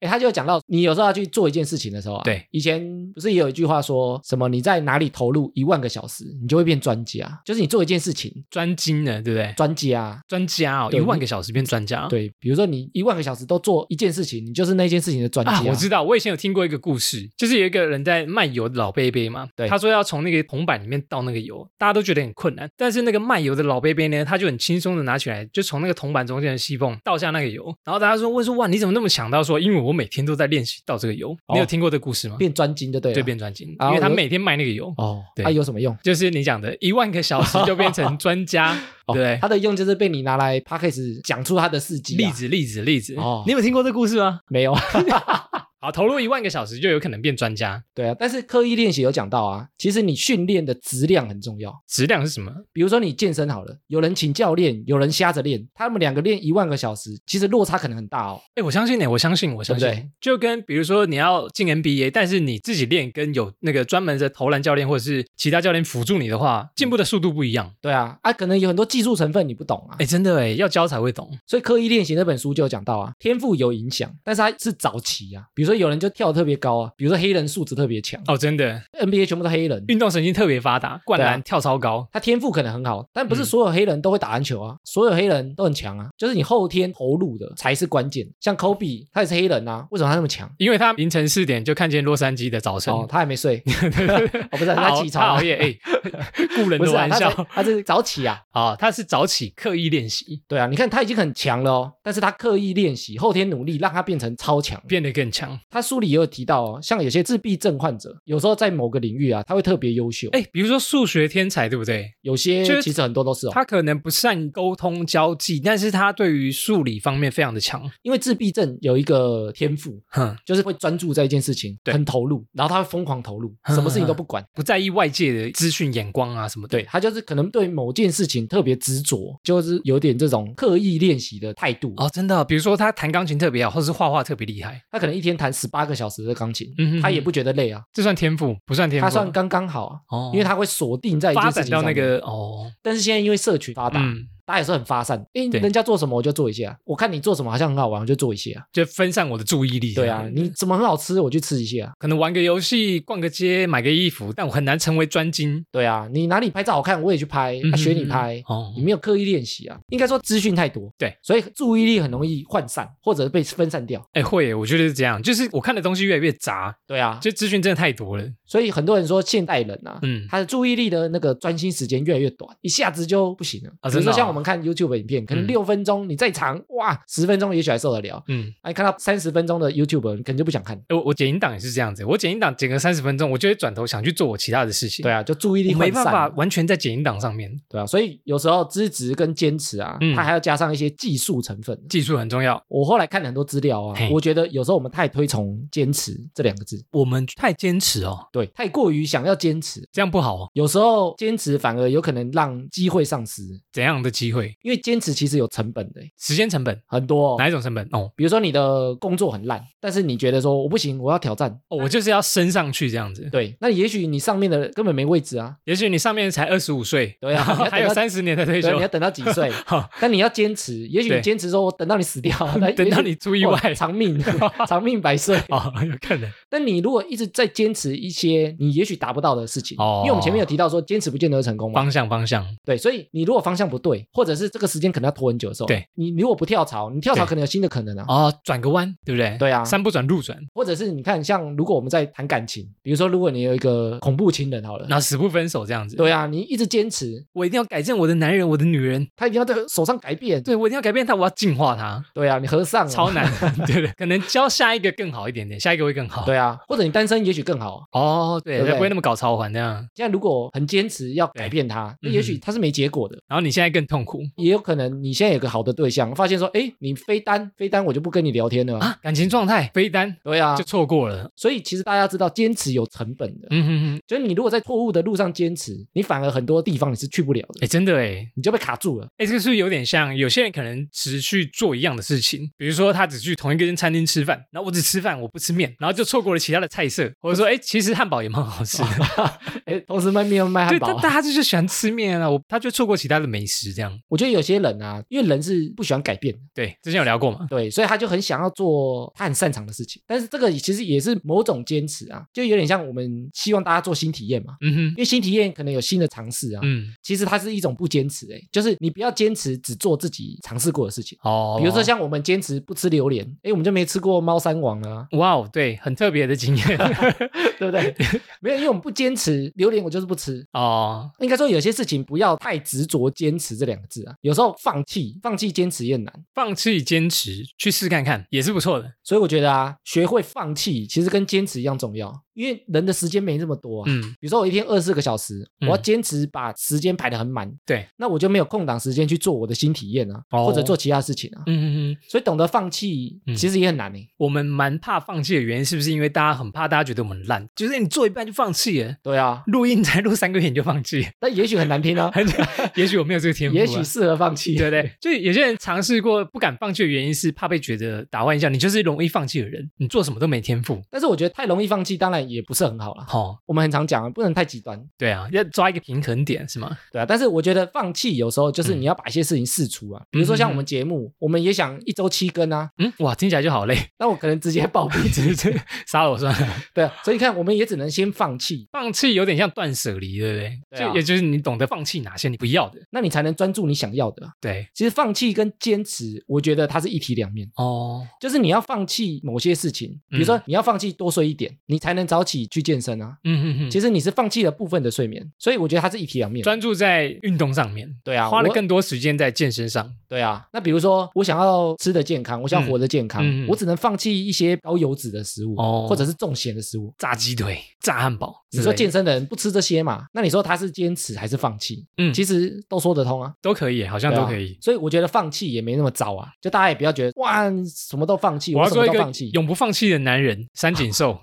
[0.00, 2.82] 哎，他就讲到，你有时候要去做一件事情的时候啊，对，以前
[3.14, 9.52] 不是也有一句话说什么你在哪里投入一万个小时，你就会变专家，就是你做一件事情，专精的，对不对？
[9.56, 10.20] 专家。
[10.28, 12.06] 专家哦，一对万个小时变专家。
[12.08, 15.52] 对，比如说你一万个小时都做一件事情，你就是那件事情的专家。
[15.52, 29.30] 啊，我知道，我以前有听过一个故事，就是有一个人在卖油的老贝贝嘛，对他说要从那个铜板里面倒那个油，大家都觉得很困难，但是那个卖油的老贝贝呢，他就很轻松的拿起来，就从那个铜板中间的细缝倒下那个油，然后大家说问说哇，你怎么那么强？
[29.30, 32.36] 到说因为我每天都在练习倒这个油，你有听过这个故事吗？
[32.38, 33.14] 变专精就对了。
[33.14, 35.96] 对，变专精，因为他每天卖那个油，哦，对它有什么用？
[36.02, 39.38] 就是你讲的一万个小时就变成 专家，对哦不对？
[39.42, 42.18] 它的用就是被你拿来 p a c k a g e 讲出他的事迹、啊。
[42.18, 43.14] 例子，例子，例子。
[43.16, 44.40] 哦你有听过这故事吗？
[44.48, 44.72] 没有？
[45.86, 47.80] 好，投入一万个小时就有可能变专家。
[47.94, 51.72] 对啊，但是刻意练习有讲到啊，其实你训练的质量很重要。
[51.86, 52.52] 质量是什么？
[52.72, 58.40] 比如说你健身好了，有人请教练，有人瞎着练，他们两个练一万个小时，其实落差可能很大哦。
[58.56, 67.72] 哎，我相信呢，我相信，我相信，对对就跟比如说你要进 NBA，但是你自己练跟有那个专门的投篮教练或者是其他教练辅助你的话，进步的速度不一样。
[67.80, 71.30] 对啊，啊，可能有很多技术成分你不懂啊，哎，真的哎，要教才会懂。
[71.46, 78.20] 所以刻意练习那本书就有讲到啊，天赋有影响，但是它是早期啊，比如说有人就跳得特别高啊，比如说黑人素质特别强。
[78.26, 82.08] 哦，真的，，NBA 全部都黑人，运动神经特别发达，灌篮、跳超高。
[82.12, 83.44] 他天赋可能很好，但不是嗯。
[83.44, 88.26] 所有黑人都会打篮球啊，所有黑人都很强啊，就是你后天投入的才是关键。
[88.40, 90.50] 像 Kobe 他也是黑人啊，为什么他那么强？
[90.58, 93.62] 因为他凌晨四点就看见洛杉矶的早晨，哦，他还没睡，
[94.50, 95.76] 哦，不是他他起床熬夜，哎，
[96.56, 97.30] 故人的玩笑。
[97.50, 104.82] 他是早起啊，啊，他是早起刻意练习，对啊，你看他已经很强了哦，但是他刻意练习，后天努力让他变成超强。
[104.88, 105.58] 变得更强。
[105.70, 112.10] 他书里也有提到哦，像有些自闭症患者，有时候在某个领域啊，他会特别优秀，哎，比如说数学天才，对不对？
[112.22, 117.82] 有些其实很多都是哦，他可能不善沟通交际，但是他对于数理方面非常的强。
[118.02, 124.44] 因为自闭症有一个天赋，哼，就是会专注在一件事情，对很投入，然后他会疯狂投入，嗯什么事情都不管。
[124.54, 126.76] 不在意外界的资讯眼光啊什么的。
[126.76, 131.94] 对他就是可能对某件事情特别执着，就是有点这种刻意练习的态度。
[131.96, 134.80] 哦，真的，比如说他弹钢琴特别好，或者是画画特别厉害。
[134.90, 136.68] 他可能一天弹弹十八个小时的钢琴，
[137.00, 141.68] 他也不觉得累啊，这算天赋，不算天赋啊，他算刚刚好啊，哦，因为他会锁定在发展。
[141.70, 148.64] 到那个哦，但是现在因为社群发达，嗯，大家也是很发散，诶，对人家做什么我就做一下，我看你做什么好像很好玩，我就做一下。
[148.72, 149.92] 就分散我的注意力。
[149.92, 151.92] 对啊，你怎么很好吃，我去吃一下。
[151.98, 155.64] 可能玩个游戏、逛个街、买个衣服，但我很难成为专精。
[155.72, 158.40] 对啊，你哪里拍照好看，我也去拍，学你拍。
[158.46, 164.06] 哦你没有刻意练习啊，应该说资讯太多，对，所以注意力很容易涣散或者被分散掉。
[164.12, 168.24] 哎，会，我觉得是这样，就是我看的东西越来越杂，对啊，就资讯真的太多了。
[168.46, 173.70] 所以很多人说现代人啊，嗯，他的注意力的那个专心时间越来越短，一下子就不行了。
[173.90, 178.22] 比如说像我们看 YouTube 影片，可能嗯六分钟，你再长，哇，十分钟也许还受得了。
[178.28, 180.76] 嗯，哎，看到三十分钟的 YouTube，你可能就不想看。
[180.88, 185.02] 哎我我剪音档也是这样子，我剪音档剪个三十分钟，我就会转头想去做我其他的事情。
[185.02, 186.06] 对啊，就注意力我没办。
[186.06, 191.76] 法完全在剪音档上面，对啊，所以有时候资质跟坚持啊，嗯它还要加上一些技术成分。
[191.88, 192.62] 技术很重要。
[192.68, 200.50] 我后来看了很多资料啊，我觉得有时候我们太推崇坚持这两个字，我们太坚持哦，对，太过于想要坚持，这样不好哦。
[200.52, 203.40] 有时候坚持反而有可能让机会丧失，
[203.72, 204.54] 怎样的机会？
[204.60, 207.36] 因为坚持其实有成本的，时间成本，很多、哦。
[207.38, 207.88] 哪一种成本？
[207.92, 213.26] 哦比如说你的工作很烂，但是你觉得说我不行，我要挑战，哦，我就是要升上去这样子。
[213.32, 219.50] 对，那也许你上面的根本没位置啊，也许你上面才二十五岁，对啊 还有三十年的退，休你要，等到几岁？
[219.64, 222.36] 好，但你要坚持，也许你坚持说我等到你死掉，
[222.76, 224.22] 等到你出意外长命
[224.66, 225.36] 长命百岁。
[225.48, 226.30] 哦，有可能。
[226.50, 228.25] 但你如果一直在坚持一些
[228.58, 230.02] 你也许达不到的事情，哦。
[230.04, 235.86] 因为我们前面有提到说坚持不见得会成功嘛，方向方向，对，所以你如果方向不对，或者是这个时间可能要拖很久的时候，对。
[235.94, 239.36] 你你如果不跳槽，你跳槽可能有新的可能啊，哦，转个弯，对不对？
[239.38, 239.64] 对啊。
[239.64, 245.96] 山不转路转，或者是你看像如果我们在谈感情，比如说如果你有一个恐怖情人好了，那死不分手这样子。
[245.96, 253.24] 对啊，你一直坚持，我一定要改正我的男人，我的女人，他一定要在手上改变，对我一定要改变他，我要净化他，对啊，你和尚、啊、超难，
[253.66, 253.88] 对不对？
[253.96, 256.24] 可能教下一个更好一点点，下一个会更好。
[256.24, 257.84] 对啊，或者你单身也许更好。
[257.92, 259.88] 哦，对，对不对才不会那么搞超环那样。
[259.94, 268.78] 现在如果很坚持要改变他，那嗯也许他是没结果的，然后你现在更痛苦也有可能你现在有个好的对象，发现说，哎，你非单非单，我就不跟你聊天了。
[268.78, 271.30] 啊，感情状态飞单对啊就，错过了。
[271.36, 279.06] 所以其实大家知道坚持有成本的，嗯哼哼，就是你如果在错误的路上坚持，你反而很多地方你是去不了的，哎，真的哎，你就被卡住了。
[279.18, 288.86] 哎，这个是不是有点像有些人可能持续做一样的事情，比如说他只去同一间餐厅吃饭，然后我只吃饭，我不吃面，然后就错过了其他的菜色，或者说，哎，其实汉堡也蛮好吃的，
[289.66, 293.98] 哎，同时卖面又卖汉，堡啊、但但他就是喜欢吃面啊，我他就错过其他的美食，这样。
[294.08, 297.46] 我觉得有些人啊，因为人是不喜欢改变的，对，之前有聊过嘛？
[297.48, 300.00] 对，所以他就很想要做他很擅长的事情。
[300.06, 304.54] 但是这个其实也是某种坚持啊，就有点像我们希望大家做新体验嘛。
[304.60, 311.18] 嗯哼，因为新体验可能有新的尝试啊，嗯，其实它是一种不坚持、欸，就是你不要坚持只做自己尝试过的事情。
[311.22, 316.66] 哦，比如说像我们坚持不吃榴莲，哎，我们就没吃过猫山王啊，哇哦，对，很特别的经验
[317.58, 317.94] 对不对？
[318.40, 320.46] 没有，因为我们不坚持榴莲，我就是不吃。
[320.52, 321.10] 哦。
[321.20, 326.24] 应该说有些事情不要太执着坚持这两个字啊，有时候放弃放弃坚持也很难。
[326.34, 328.92] 放弃坚持去试看看也是不错的。
[329.02, 333.84] 所以我觉得啊，学会放弃其实跟坚持一样重要，因为人的时间没这么多啊。
[333.88, 341.42] 嗯，比如说我一天二十四个小时，嗯我要坚持把时间排得很满，对，那我就没有空档时间去做我的新体验啊，哦或者做其他事情啊。
[341.46, 347.46] 嗯嗯嗯，所以懂得放弃嗯其实也很难呢、欸我们蛮怕放弃的原因，是不是因为大家很怕大家觉得我们很烂？
[347.54, 352.26] 就是你做一半就放弃了，对啊，录音才录三个月你就放弃，但也许很难听啊， 很
[352.74, 354.54] 也许我没有这个天赋、啊， 也许适合放弃。
[354.56, 354.90] 对不对？
[355.00, 360.80] 就有些人尝试过不敢放弃的原因是怕被觉得打坏印象，你就是容易放弃的人，你做什么都没天赋。
[360.90, 363.04] 但是我觉得太容易放弃，当然也不是很好了。
[363.08, 366.76] 好、我们很常讲啊，不能太极端，对啊，要抓一个平衡点是吗？
[366.92, 367.06] 对啊。
[367.06, 376.48] 但是我觉得放弃有时候就是嗯你要把一些事情试出啊，比如说像我们节目，我们也想一周七更啊，嗯，哇，听起来就好累， 那我可能直接暴毙，直 接杀了我算了。
[376.74, 376.92] 对啊。
[377.04, 380.78] 所以你看，我们也只能先放弃，放弃有点像断舍离，对不对？
[380.78, 382.80] 就也就是你懂得放弃哪些你不要的。
[382.90, 384.32] 那你才能专注你想要的啊。
[384.40, 387.48] 对，其实放弃跟坚持，我觉得它是一体两面。
[387.56, 393.16] 哦，就是你要放弃某些事情，比如说你要放弃多睡一点，你才能早起去健身啊。
[393.24, 396.42] 嗯嗯嗯，其实你是放弃了部分的睡眠，所以我觉得它是一体两面。
[396.42, 399.90] 专注在运动上面，对啊，花了更多时间在健身上。
[400.08, 400.46] 对啊。
[400.52, 406.92] 那比如说我想要吃的健康，我想要活得健康，嗯嗯嗯我只能放弃一些高油脂的食物，哦或者是重咸的食物。
[406.98, 410.06] 炸鸡腿、炸汉堡你说健身的人不吃这些嘛？
[410.12, 411.84] 那你说他是坚持还是放弃？
[411.98, 413.32] 嗯其实都说得通啊。
[413.42, 414.56] 都可以，好像都可以。
[414.60, 419.30] 所以我觉得放弃也没那么糟啊，就大家也不要觉得哇什么都放弃，我要做一个放弃。
[419.30, 421.20] 永不放弃的男人，三井寿。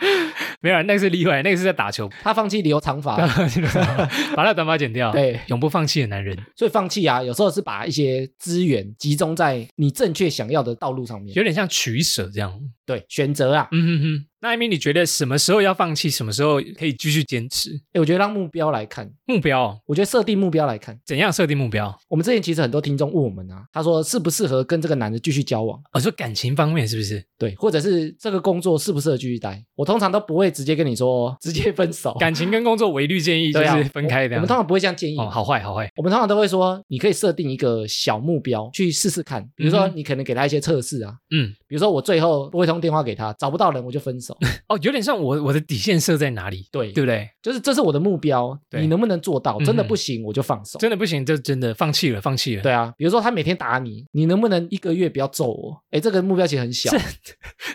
[0.00, 0.06] 要
[0.60, 3.16] 没有，那个是例外，那个是在打球， 他放弃留长发，
[4.34, 5.12] 把那短发剪掉。
[5.12, 11.34] 对，永不放弃的男人，所以放弃啊，有时候是把一些资源集中在你正确想要的道路上面。
[11.34, 12.52] 有点像取舍这样。
[12.84, 14.26] 对，选择啊，嗯哼哼。
[14.40, 17.70] 那艾米，你觉得什么时候要放弃，什么时候可以继续坚持？
[17.94, 21.98] 哎，我觉得让目标来看，目标，我觉得设定目标来看，怎样设定目标？
[22.08, 25.80] 我们之前其实很多听众问我们啊，他说适不适合跟这个男的继续交往？
[25.92, 27.24] 哦，说感情方面是不是？
[27.38, 29.64] 对，或者是这个工作适不适合继续待？
[29.74, 32.14] 我通常都不会直接跟你说直接分手。
[32.20, 34.36] 感情跟工作，我一律建议 就是分开的。
[34.36, 35.16] 我们通常不会这样建议。
[35.18, 35.90] 哦，好坏，好坏。
[35.96, 44.25] 我们通常都会说，你可以设定一个小目标去试试看，比如说你可能给他一些测试啊，嗯，比如说我最后拨一通电话给他，找不到人我就分手。
[44.68, 45.02] 哦，有点。
[45.06, 46.66] 像我我的底线设在哪里？
[46.72, 47.28] 对对不对？
[47.40, 49.56] 就是这是我的目标，你能不能做到？
[49.60, 52.62] 真的不行我就放手，真的不行就真的放弃了，放弃了。
[52.62, 55.80] 对啊，比如说他每天打你，你能不能一个月不要揍我？
[55.92, 56.90] 哎，这个目标其实很小，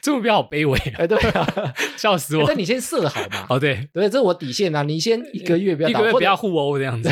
[0.02, 0.78] 这目标好卑微。
[0.98, 1.48] 哎，对啊，
[1.96, 2.44] 笑死我。
[2.46, 3.46] 那你先设好嘛。
[3.50, 4.84] 哦，对对，这是我底线啊。
[4.84, 7.10] 你先一个月不要一个月不要互殴这样子，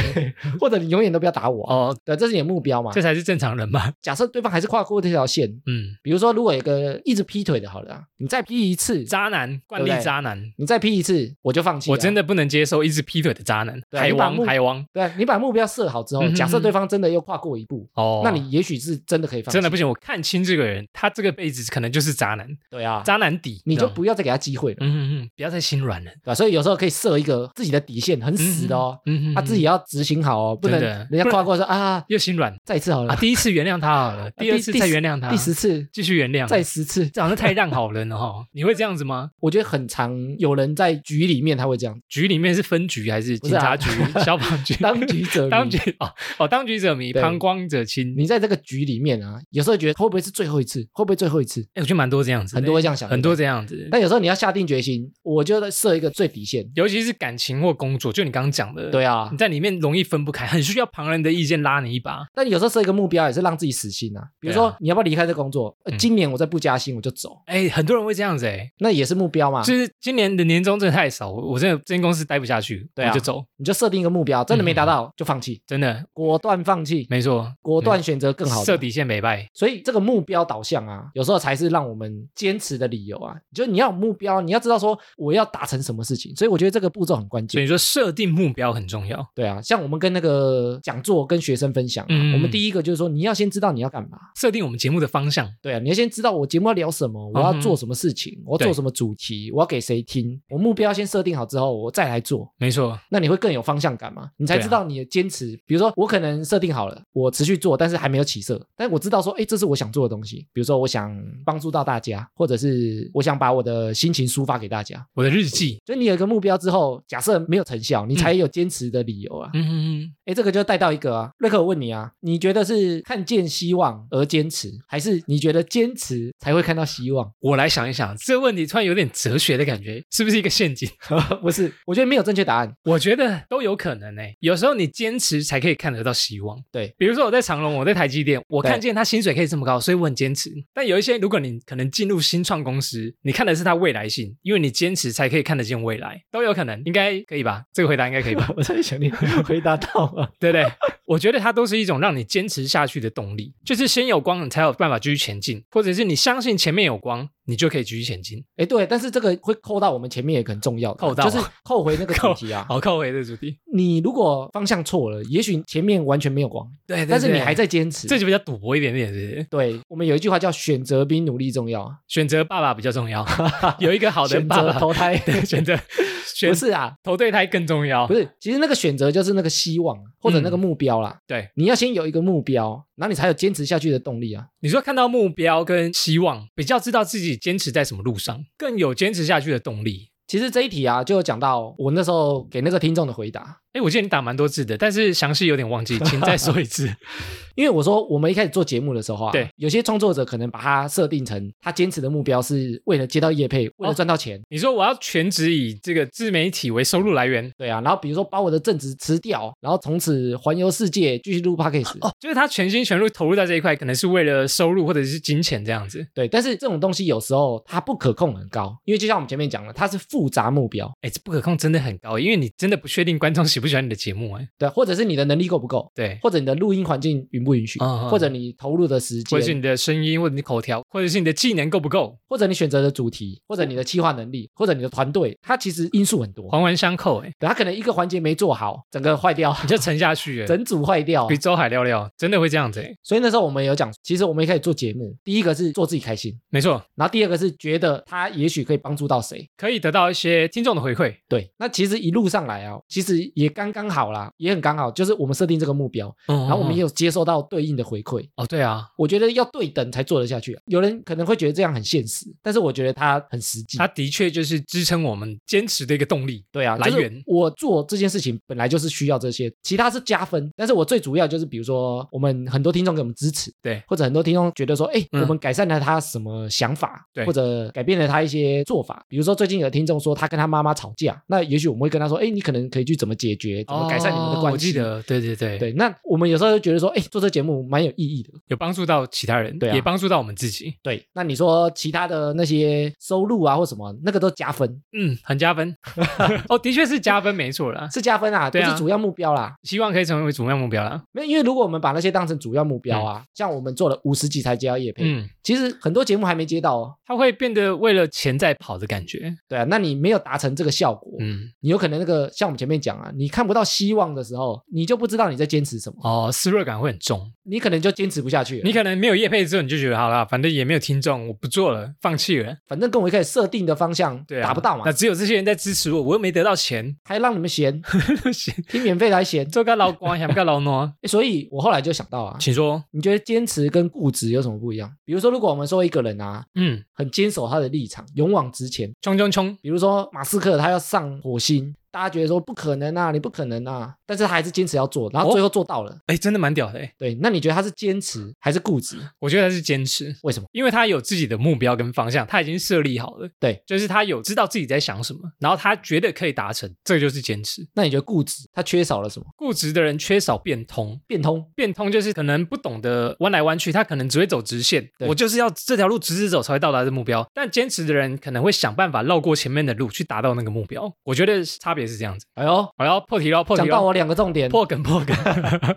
[0.60, 1.66] 或者你永远都不要打我。
[1.70, 2.92] 哦，对，这是你的目标嘛？
[2.92, 3.94] 这才是正常人嘛。
[4.02, 11.00] 假设对方还是跨过这条线，嗯，比如说如果有个一直劈腿的，好了，你再劈一次，渣男惯例渣男，你再劈。
[11.00, 14.84] 一次我就放弃，我真的不能接受一直劈腿的渣男，海王海王。
[14.92, 19.54] 对，你把目标设好之后，假设对方真的又跨过一步，哦，那你也许是真的可以放。
[19.54, 22.46] 真的不行，我看清这个人，他这个辈子可能就是渣男。
[22.70, 24.78] 对啊，渣男底，你就不要再给他机会了。
[24.82, 26.12] 嗯嗯嗯，不要再心软了。
[26.22, 29.00] 对，所以有时候可以设一个自己的底线，很死的哦。
[29.06, 33.16] 嗯嗯，他自己要执行好哦，不能人家跨过说啊又心软，再一次好了。
[33.18, 38.46] 第一次原谅他好了，第二次再原谅他，第十次继续原谅，再十次，这好像太让好人了哈。
[38.52, 39.19] 你会这样子吗？
[39.40, 41.50] 我觉得很常有人在局里面。
[41.60, 43.90] 他会这样，局里面是分局还是警察局、
[44.24, 44.74] 消防局？
[44.76, 48.14] 当局者迷，当局哦哦，当局者迷，旁观者清。
[48.16, 50.82] 你在这个局里面啊，有时候觉得会不会是最后一次？
[50.94, 51.62] 会不会最后一次？
[51.74, 53.88] 哎，我觉得蛮多这样子，很多会这样想，很多这样子。
[53.92, 62.26] 但有时候你要下定决心，我觉得设一个最底线，尤其是感情或工作，就你刚刚讲的，对啊，你在里面容易分不开，很需要旁人的意见拉你一把。
[62.34, 64.24] 但有时候设一个目标，也是让自己死心啊。
[64.40, 65.76] 比如说，你要不要离开这工作？
[65.98, 67.42] 今年我再不加薪，我就走。
[67.46, 69.62] 哎，很多人会这样子，哎，那也是目标嘛。
[69.62, 72.20] 就是今年的年终真的太少，我真的这间公司。
[72.30, 76.06] 待不下去，对啊，就走，你就设定一个目标，真的没达到就放弃，真的。
[76.14, 79.50] 果断放弃，没错，果断选择更好的，设底线没败。
[79.52, 83.34] 所以这个目标导向啊，有时候才是让我们坚持的理由啊。
[83.52, 87.58] 就你要有目标，你要知道说我要达成什么事情，所以我觉得这个步骤很关键。
[87.58, 103.00] 所以说设定目标很重要，对啊，像我们跟那个讲座跟学生分享，我们第一个就是说你要先知道你要干嘛，设定我们节目的方向，对啊，你要先知道我节目要聊什么，我要做什么事情，我要做什么主题，我要给谁听，我目标先设定好之后，我再来做，没错。
[103.10, 104.30] 那你会更有方向感嘛？
[104.36, 105.58] 你才知道你的坚持。
[105.66, 108.62] 比如说，我可能设定好了，我持续做，但是还没有起色。
[108.76, 110.46] 但我知道说，哎，这是我想做的东西。
[110.52, 115.08] 比如说，我想帮助到大家，或者是我想把我的心情抒发给大家。
[115.14, 115.78] 我的日记。
[115.86, 119.50] 所以你有一个目标之后，假设没有成效，你才有坚持的理由啊。
[119.54, 120.14] 嗯嗯嗯。
[120.26, 127.32] 哎，这个就带到一个啊，瑞克，我问你啊，你觉得是看见希望而坚持，还是你觉得坚持才会看到希望？
[127.40, 130.90] 我来想一想，这个问题突然有点哲学的感觉，是不是一个陷阱？
[131.42, 132.74] 不是，我觉得没有正确答案。
[132.84, 134.22] 我觉得都有可能呢。
[134.40, 136.58] 有时候你坚持才可以看得到希望。
[136.72, 140.50] 对，比如说我在长隆，我在台积电，我看见他薪水可以这么高，所以我很坚持。
[140.74, 147.64] 但有一些，如果你可能进入新创公司，你看的是它未来性，因为你坚持才可以看得见未来，都有可能，应该可以吧？
[147.74, 148.50] 这个回答应该可以吧？
[148.56, 150.66] 我在想你回答到了， 对不对？
[151.06, 157.28] 我觉得它都是一种让你坚持下去的动力，就是先有光，你才有办法继续前进，或者是你相信前面有光。
[157.50, 158.44] 你就可以继续前进。
[158.58, 162.64] 哎，对，但是这个会扣到我们前面也很重要，扣到就是扣回那个主题啊。
[162.70, 163.58] 好，扣回这个主题。
[163.74, 166.64] 你如果方向错了，也许前面完全没有光。
[166.86, 169.48] 对，但是你还在坚持，这就比较赌博一点点，是不是？
[169.50, 173.26] 对，我们有一句话叫“选择比努力重要”，选择爸爸比较重要。
[173.80, 175.76] 有一个好的爸爸投胎，选择
[176.48, 178.06] 不是啊，投对胎更重要。
[178.06, 181.18] 不是，其实那个选择就是那个希望或者那个目标啦。
[181.28, 182.86] 对，你要先有一个目标。
[183.00, 184.48] 那你才有坚持下去的动力啊！
[184.60, 190.10] 你说看到目标跟希望，比较知道自己坚持在什么路上，更有坚持下去的动力。
[190.28, 193.62] 其实这一题啊，就讲到我那时候给那个听众的回答。
[193.74, 196.92] 哎，我记得你打蛮多字的，但是详细有点忘记，请再说一次。
[197.56, 204.42] 因为我说我们一开始做节目的时候啊，对，有些创作者可能把它设定成他坚持的目标是为了接到业配，为了赚到钱。
[204.50, 216.08] 你说我要全职以这个自媒体为收入来源，对啊，然后比如说把我的正职辞掉，然后从此环游世界继续录 podcast，哦，就是他全心全意投入在这一块，可能是为了收入或者是金钱这样子。
[216.16, 223.59] 对，但是这种东西有时候它不可控很高，因为就像我们前面讲了，它是复杂目标，哎，这不可控真的很高，因为你真的不确定观众喜。
[223.60, 236.48] 喜不喜欢你的节目哎，对，或者是你的能力够不够，对，或者你的录音环境允不允许，嗯嗯或者你投入的时间，或者是你的声音，或者你口条，或者是你的技能够不够，或者你选择的主题，或者你的企划能力，或者你的团队，它其实因素很多。
[236.50, 241.26] 环环相扣哎，对，它可能一个环节没做好，整个坏掉，你就沉下去哎，整组坏掉。
[241.26, 241.40] 比。
[241.40, 249.50] 周海聊聊，真的会这样子哎，所以那时候我们有讲，其实我们一开始做节目，第一个是做自己开心，没错，然后第二个是觉得他也许可以帮助到谁。
[249.56, 258.26] 可以得到一些听众的回馈，对，那其实一路上来啊，其实也刚刚好啦，也很刚好，就是我们设定这个目标，嗯，然后我们也有有接收到对应的回馈。
[258.36, 260.62] 哦，对啊，我觉得要对等才做得下去、啊。
[260.68, 263.78] 有人可能会觉得这样很现实，但是我觉得它很实际。
[263.78, 266.42] 它的确就是支撑我们坚持的一个动力。
[266.52, 279.06] 对啊，来源我做这件事情本来就是需要这些，其他是加分，但是我最主要就是比如说我们很多听众给我们支持，对，或者很多听众觉得说，哎、嗯我们改善了他什么想法，对或者改变了他一些做法。
[279.10, 284.54] 比如说最近有听众说他跟他妈妈吵架，那也许我们会跟他说，哎，你可能可以去怎么解决，怎么改善你们的哦关系。
[284.54, 288.30] 我记得，对对对，对，那我们有时候就觉得说，哎，做这节目蛮有意义的。
[288.48, 295.76] 有帮助到其他人，对啊也帮助到我们自己，对，那你说其他的那些收入啊或什么，那个都加分，嗯，很加分。
[296.50, 297.88] 哦，的确是加分，没错啦。
[297.90, 299.56] 是加分啊，对啊不是主要目标啦。
[299.64, 301.02] 希望可以成为主要目标啦。
[301.12, 306.96] 没有，因为如果我们把那些当成主要目标啊，像我们做了五十集才接到业配，嗯，其实很多节目还没接到哦。
[307.06, 309.34] 它会变得为了钱在跑的感觉。
[309.48, 317.32] 对啊，那你没有达成这个效果，嗯，你有可能那个像我们前面讲啊，你看不到希望的时候，你就不知道你在坚持什么，哦，失落感会很重。
[317.44, 318.62] 你可能就坚持不下去了。
[318.64, 322.56] 你可能没有业配之后，你就觉得好了，反正也没有听众，我不做了，放弃了。
[322.68, 327.82] 反正跟我一开始设定的方向对啊，达不到嘛那，只有这些人在支持我，我又没得到钱，还让你们嫌，
[328.32, 329.50] 行，听免费的还嫌。
[329.50, 330.92] 做个老官，想个老孬。
[331.02, 332.84] 诶所以我后来就想到啊，请说。
[332.92, 334.92] 你觉得坚持跟固执有什么不一样？
[335.04, 339.58] 比如说，如果我们说一个人啊，嗯，很坚守他的立场，勇往直前，冲冲冲！
[339.62, 345.98] 比如说马斯克他要上火星，大家觉得说不可能啊，你不可能啊，但是他还是坚持要做，然后最后做到了。
[346.08, 346.94] 哎，真的蛮屌的哎。
[346.98, 348.98] 对，那你觉得他是坚持还是固执？
[349.20, 350.48] 我觉得他是坚持，为什么？
[350.52, 353.30] 因为他有自己的目标跟方向，他已经设立好了。
[353.40, 357.68] 对，就是他有知道自己在想什么，然后他觉得可以达成，这个就是坚持。
[357.74, 359.26] 那你觉得固执他缺少了什么？
[359.36, 361.46] 固执的人缺少变通，变通。
[361.56, 367.28] 变通就是可能不懂得弯来弯去，他可能只会走直线，对我就是要这条路直直走才会到达这目标。
[367.34, 370.92] 但坚持的人可能会想办法绕过前面的路去达到那个目标。
[371.04, 372.26] 我觉得差别是这样子。
[372.36, 375.76] 哎呦，我要破题了，破讲到我两个重点，破梗破梗，哎，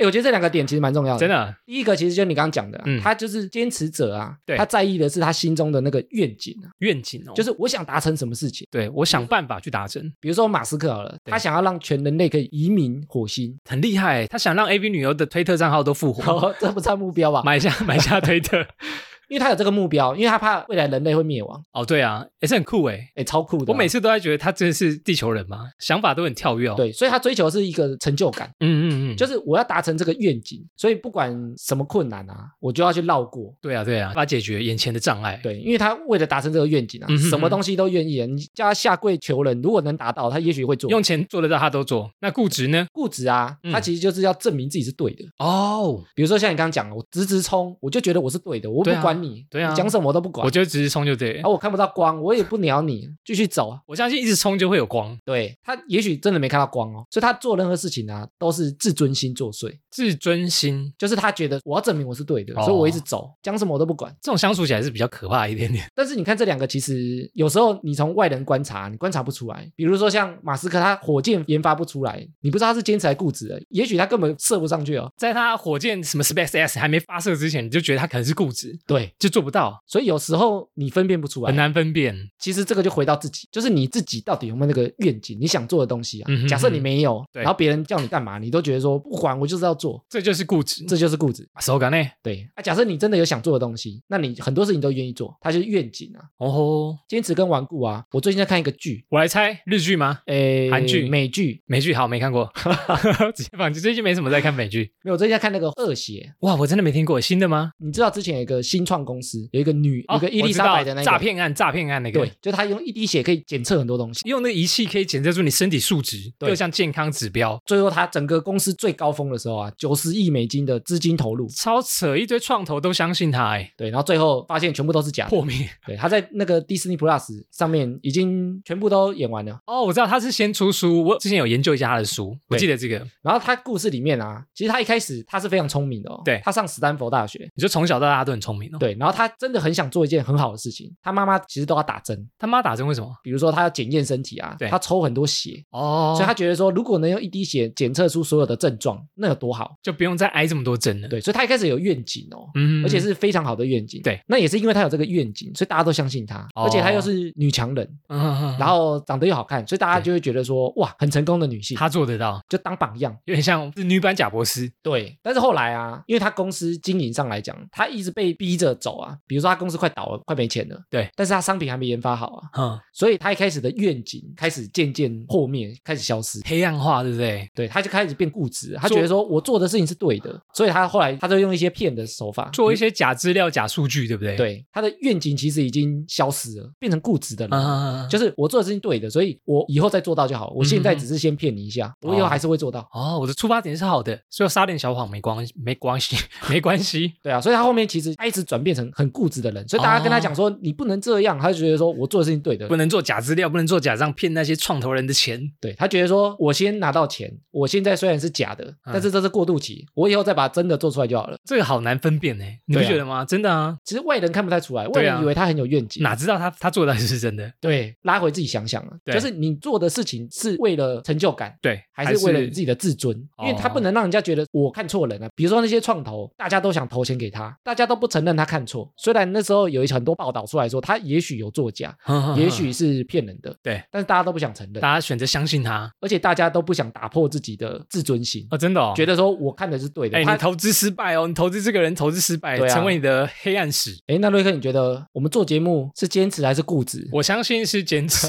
[0.06, 1.20] 我觉得这两个点其实蛮重要的。
[1.20, 8.66] 真的，第一个其实就是你刚刚讲的啊，嗯他就是坚持者啊，对他在意的是他心中的那个愿景啊，愿景哦，就是是我想达成什么事情。
[8.70, 14.26] 对我想办法去达成，比如说马斯克好了，对他想要让全人类可以移民火星，很厉害。
[14.26, 17.42] 他想让 AV 女优的推特账号都复活，哦，这不算目标吧？
[17.44, 18.64] 买下买下推特。
[19.30, 22.98] 因为他有这个目标，因为他怕未来人类会灭亡，哦，对啊，也是很酷哎。
[23.14, 25.70] 哎，超酷的啊、我每次都在觉得他真的是地球人吗？
[25.78, 33.54] 想法都很跳跃哦。，对，所以他追求的是一个成就感，嗯嗯嗯，就是我要达成这个愿景，所以不管什么困难啊，我就要去绕过。
[33.60, 35.38] 对啊对啊，把解决眼前的障碍。
[35.44, 38.26] 对，因为他为了达成这个愿景啊，嗯哼哼什么东西都愿意啊。
[38.26, 40.90] 你叫他下跪求人，如果能达到，他也许会做。
[40.90, 42.10] 用钱做得到，他都做。
[42.20, 42.84] 那固执呢？
[42.92, 45.24] 固执啊，嗯他其实就是要证明自己是对的。
[45.38, 50.44] 哦，比如说像你刚刚讲的，我直直冲，我就觉得我是对的，我不对啊管你，对啊你讲什么我都不管。
[50.44, 51.48] 我就直接冲就对啊。
[51.48, 53.80] 我看不到光，我也不鸟你，继续走啊。
[53.86, 64.14] 我相信一直冲就会有光，对他也许真的没看到光哦，所以他做任何事情啊都是自尊心作祟，自尊心就是他觉得我要证明我是对的，哦所以我一直走，讲什么我都不管。
[64.22, 65.84] 这种相处起来是比较可怕一点点。
[65.94, 69.70] 但是你看这两个，其实有时候你从外人观察，你观察不出来。
[69.76, 75.10] 比如说像马斯克，他火箭研发不出来，你不知道他是坚持还固执的，也许他根本射不上去哦。
[75.16, 81.56] 在他火箭什么 SpaceX 还没发射之前，你就觉得他可能是固执，对，就做不到，所以有时候你分辨不出来很。
[81.56, 82.16] 难分辨。
[82.38, 86.26] 其实这个就回到自己，就是你自己到底有没有那个愿景，你想做的东西啊。
[86.28, 90.84] 嗯哼假设你没有，对然后别人叫你干嘛，你都觉得说不管，我就是要做，这就是固执。
[90.86, 91.46] 这就是固执。
[91.60, 91.98] 手感呢？
[92.22, 96.24] 对啊，假设你真的有想做的东西，那你很多事情都愿意做，它就是愿景啊。
[96.38, 100.20] 哦吼，坚持跟顽固啊，我最近在看一个剧，我来猜日剧吗？
[100.26, 102.50] 诶，韩剧美剧，美剧好没看过，
[103.34, 103.80] 直接放弃。
[103.80, 104.90] 最近没什么在看美剧。
[105.02, 112.20] 没有，我最近在看那个《恶血哇，我真的没听过新的吗？》，你知道之前有一个新创公司，有一个女，有一个伊丽莎白的那个诈，骗案，诈骗案那个。
[112.20, 125.30] 对，就她用一滴血可以检测很多东西，用那个仪器可以检测出你身体数值对各项健康指标，最后她整个公司最高峰的时候啊，九十亿美金的资金投入，超扯，一堆创投都相信他，哎，对，然后最后发现全部都是假的。
[125.30, 125.68] 破灭。
[125.86, 129.58] 对，他在那个 Disney Plus 上面已经全部都演完了。
[129.66, 133.06] 哦，我知道他是先出书，我之前有研究一下他的书，我记得这个。
[133.22, 136.20] 然后他故事里面啊，其实他一开始他是非常聪明的哦。
[136.24, 138.78] 对他上斯坦福大学，你就从小到大都很聪明哦。
[138.78, 143.10] 对，对，然后他真的很想做一件很好的事情，他妈妈其实都要打针，他妈打针为什么？
[143.22, 149.76] 比如说他要检验身体啊对，他抽很多血，哦所以他觉得说，如果能用一滴血检测出所有的症状，那有多好？
[149.82, 152.48] 就不用再挨这么多针了。，对，所以他一开始有愿景哦。
[152.54, 163.16] 嗯而且是非常好的愿景，对，那也是因为他有这个愿景，所以大家都相信他，哦而且他又是女强人，嗯然后长得又好看，所以大家就会觉得说，哇，很成功的女性，她做得到，就当榜样。
[163.24, 164.70] 有点像是女版贾博士。
[164.82, 176.40] 对，但是后来啊，因为他公司经营上来讲，他一直被逼着走啊，比如说他公司快倒了，快没钱了，对，但是他商品还没研发好啊，嗯，所以他一开始的愿景开始渐渐破灭，开始消失。
[176.44, 177.48] 黑暗化，对不对？
[177.54, 187.58] 对，他就开始变固执，他觉得说我做的事情是对的，所以他后来他就用一些骗的手法做一些假资料、假数据，对不对？，对他的愿景其实已经消失了，变成固执的人。
[187.58, 190.52] 嗯，就是我做的事情对的，所以我以后再做到就好。
[190.54, 192.88] 我现在只是先骗你一下，我以后还是会做到。
[192.92, 196.16] 哦，我的出发点是好的，所以我撒点小谎没关系，没关系，
[196.48, 197.12] 没关系。
[197.22, 202.80] 对啊，所以他后面其实他一直转变成很固执的人，所以大家跟他讲说、你不能这样，他就觉得说我做的事情对的不。
[202.80, 205.38] 能做假资料，不能做假账骗那些创投人的钱。
[205.60, 211.36] 对他觉得说我先拿到钱，我现在虽然是假的，嗯但是这是过渡期，我以后再把真的做出来就好了。
[211.44, 213.22] 这个好难分辨呢，你不觉得吗？
[213.22, 217.52] 真的啊，其实外人看不太出来，外人以为他很有愿景，哪知道他他做的还是真的？
[217.60, 223.14] 对，拉回自己想想啊，就是你做的事情是为了成就感，对，还是为了你自己的自尊？
[223.40, 225.28] 因为他哦不能让人家觉得我看错人啊。
[225.36, 228.92] 比如说那些创投，大家都想投钱给他，大家都不承认他看错。
[228.96, 231.96] 虽然那时候有很多报道出来说他也许有作假，
[232.36, 238.92] 也许是骗人的，对，但是大家都不想承认，大家选择相信他而且大家都不想打破自己的自尊心，哦，真的哦。
[238.96, 240.18] 觉得说我看的是对的。
[240.18, 243.96] 哎，他你投资失败哦，你投资这个人投资失败，啊成为你的黑暗史。
[244.08, 247.08] 哎，那瑞克，你觉得我们做节目是坚持还是固执？
[247.12, 248.26] 我相信是坚持，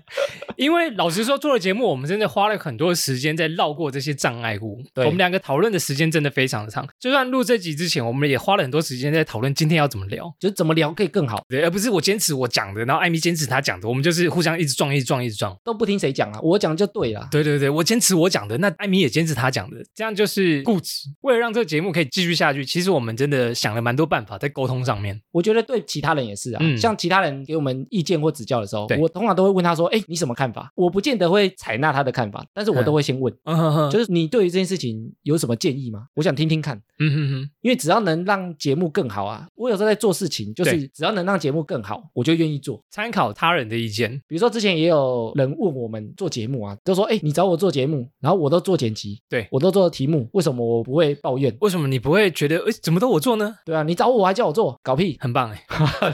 [0.56, 4.82] 因为老实说，做了节目，我们真的花了很多时间在绕过这些障碍物。
[4.94, 10.24] 对我们两个讨论的时间真的非常的长，就算录这集之前，我们也花了很多时间在讨论今天要怎么聊。
[10.40, 15.56] 就是怎么聊可以更好，对，而不是我坚持我讲的，然后艾米坚持他讲的，我们就是互相一直撞，一直撞，一直撞。
[15.64, 17.26] 都不听谁讲啊，我讲就对了。
[17.30, 21.08] 对对对，我坚持我讲的，那艾米也坚持他讲的，这样就是固执。
[21.22, 25.20] 为了让这个节目可以继续下去，其实我们真的想了蛮多办法在沟通上面。
[25.32, 36.06] 我觉得对其他人也是啊，嗯像其他人给我们意见或指教的时候，我通常都会问他说：“哎，你怎么看法？”我不见得会采纳他的看法，但是我都会先问，嗯哼哼，就是你对于这件事情有什么建议吗？
[36.14, 42.82] 我想听听看，嗯哼哼，因为只要能让节目更好啊，我有时候在做事情，就是只要能让节目更好，我就愿意做。
[42.90, 44.10] 参考他人的意见。
[44.26, 51.54] 比如说之前也有人问我们做节目啊，都说：“哎，你找我做节目，然后我都做剪辑，对我都做题目，为什么我不会抱怨？
[51.60, 53.56] 为什么你不会觉得，哎，怎么都我做呢？
[53.64, 55.16] 对啊，你找我还叫我做，搞屁！
[55.20, 55.64] 很棒哎。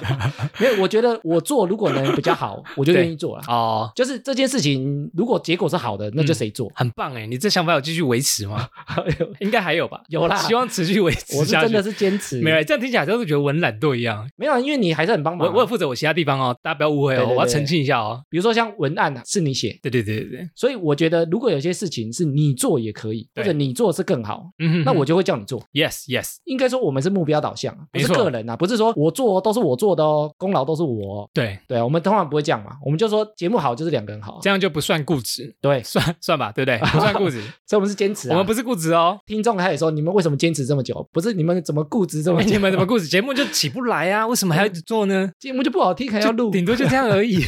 [0.61, 3.45] 没有，我觉得我做如果能比较好，我就愿意做了。
[3.49, 6.71] 哦，就是这件事情，如果结果是好的，那就谁做？
[6.75, 7.27] 很棒哎！
[7.27, 8.69] 你这想法有继续维持吗？
[9.41, 10.03] 应该还有吧？
[10.09, 11.37] 有啦希望持续维持。
[11.37, 14.29] 我是真的是坚持，没有，这样听起来就是觉得我很懒惰一样。
[14.37, 15.51] 没有啊，因为你还是很帮忙啊。
[15.51, 18.23] 我我有负责我其他地方哦，大家不要误会哦，我要澄清一下哦。
[18.29, 24.45] 比如说像文案啊，是你写，对对对对对，所以我觉得如果有些事情是你做也可以，或者你做是更好，
[24.85, 25.61] 那我就会叫你做。
[25.73, 31.31] yes yes，应该说我们是目标导向，不是个人啊，不是说我做都是我做的哦，功劳都是我哦。
[31.33, 34.10] 对，对啊，我们通常不会这样嘛，我们就说节目好就是两个
[34.41, 36.79] 这样就不算固执，对， 算算吧，对不对？
[36.93, 38.33] 不算固执，所以我们是坚持啊。
[38.33, 39.19] 我们不是固执哦。
[39.27, 41.07] 听众开始说你们为什么坚持这么久？
[41.13, 42.49] 不是你们怎么固执这么久？
[42.51, 43.07] 你们怎么固执？
[43.07, 44.27] 节目就起不来啊？
[44.27, 45.31] 为什么还要一直做呢？
[45.39, 46.51] 节目就不好听，还要录？
[46.51, 47.45] 顶多就这样而已，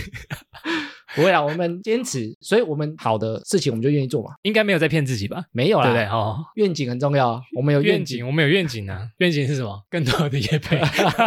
[1.16, 4.30] 不会啊，我们坚持，所以我们好的事情我们就愿意做嘛。
[4.42, 5.44] 应该没有在骗自己吧？
[5.52, 6.04] 没有啦，对不对？
[6.06, 9.08] 哦，愿景很重要啊，我们有愿景，景，我们有愿景啊。
[9.18, 9.80] 愿景是什么？
[9.90, 10.80] 更多的业配，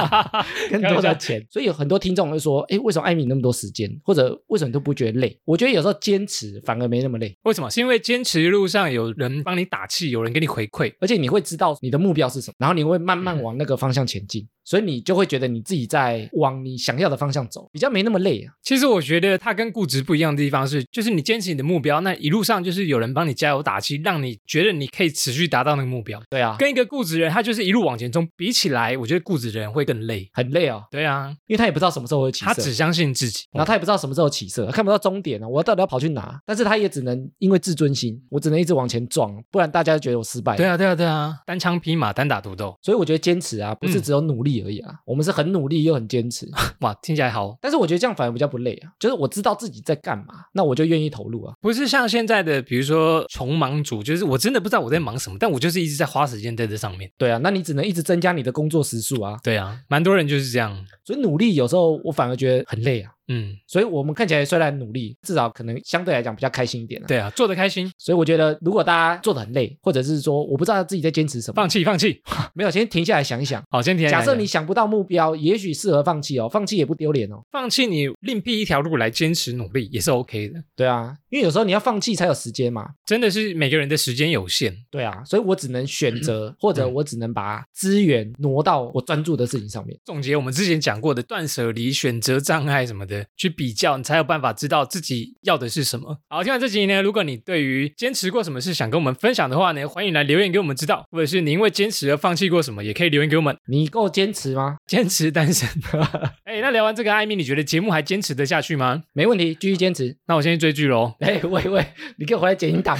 [0.69, 5.37] 更多的钱，所以有很多听众会说，哎，为什么艾米那么多时间，或者为什么你都不觉得累？
[5.45, 7.69] 我觉得有时候坚持反而没那么累，为什么？
[7.69, 10.93] 是因为坚持路上有人帮你打气，有人给你回馈。
[10.99, 18.53] 而且你会知道你的目标是什么，然后你会慢慢往那个方向前进，所以你就会觉得你自己在往你想要的方向走，比较没那么累啊。
[18.61, 26.17] 其实我觉得它跟固执不一样的地方是，就是你坚持你的目标，那一路上就是有人帮你加油打气，让你觉得你可以持续达到那个目标。
[26.29, 30.29] 对啊，跟一个固执人，他就是一路往前冲，比起来，我觉得固执的人会更累。
[30.31, 32.45] 很累哦，对啊，因为他也不知道什么时候会起色。
[32.45, 33.43] 他只相信自己。
[33.51, 35.47] 然后他也不知道什么时候起色，他看不到终点啊！
[35.47, 36.39] 我到底要跑去哪？
[36.45, 40.55] 但是他也只能因为自尊心，我只能一直往前撞，不然大家就觉得我失败。
[40.55, 46.49] 对啊，对啊，对啊，单枪匹马，单打独斗，所以我觉得坚持啊，不是嗯只有努力而已啊，我们是很努力又很坚持。
[46.79, 47.57] 哇，听起来好。
[47.61, 51.53] 但是我觉得这样反而比较不累啊，就是我知道自己在干嘛，那我就愿意投入啊。
[51.61, 57.09] 不是像现在的，比如说穷忙族，就是我真的不知道我在忙什么，但我就是一直在花时间在这上面。
[57.17, 59.37] 对啊，那你只能一直增加你的工作时数啊。
[59.43, 60.85] 对啊，蛮多人就是这样。
[61.03, 63.11] 所以努力有时候我反而觉得很累啊。
[63.27, 67.05] 嗯，所以我们看起来虽然努力，至少可能相对来讲比较开心一点啊。
[67.07, 72.21] 对啊，做的开心，所以我觉得，如果大家做的很累，或者是说我不知道自己在坚持什么，放弃放弃。
[72.53, 73.63] 没有，先停下来想一想。
[73.69, 74.23] 好，先停下来。
[74.23, 77.41] 假设你想不到目标，也许适合放弃哦，放弃也不丢脸哦。
[77.51, 80.63] 放弃，你另辟一条路来坚持努力也是 OK 的。
[80.75, 82.87] 对啊，因为有时候你要放弃才有时间嘛。
[83.05, 89.95] 真的是每个人的时间有限，对啊，所以我只能选择， 嗯或者我只能把资源挪到我专注的事情上面。
[90.05, 96.19] 总结我们之前讲过的断舍离、选择障碍什么的，去比较，你才有办法知道自己要的是什么。
[96.29, 103.55] 好，听完这集呢，如果你对于坚持过什么事想跟我们分享的话呢，欢迎来留言给我们知道，或者是你因为坚持而放弃过什么，也可以留言给我们。
[103.67, 104.77] 你够坚持吗？
[104.87, 105.67] 坚持单身，
[106.45, 109.03] 哎，那聊完这个，艾米，你觉得节目还坚持得下去吗？
[109.13, 110.17] 没问题，继续坚持。
[110.27, 111.13] 那我先去追剧喽。
[111.19, 111.85] 哎，喂喂，
[112.17, 112.97] 你给我回来剪音档。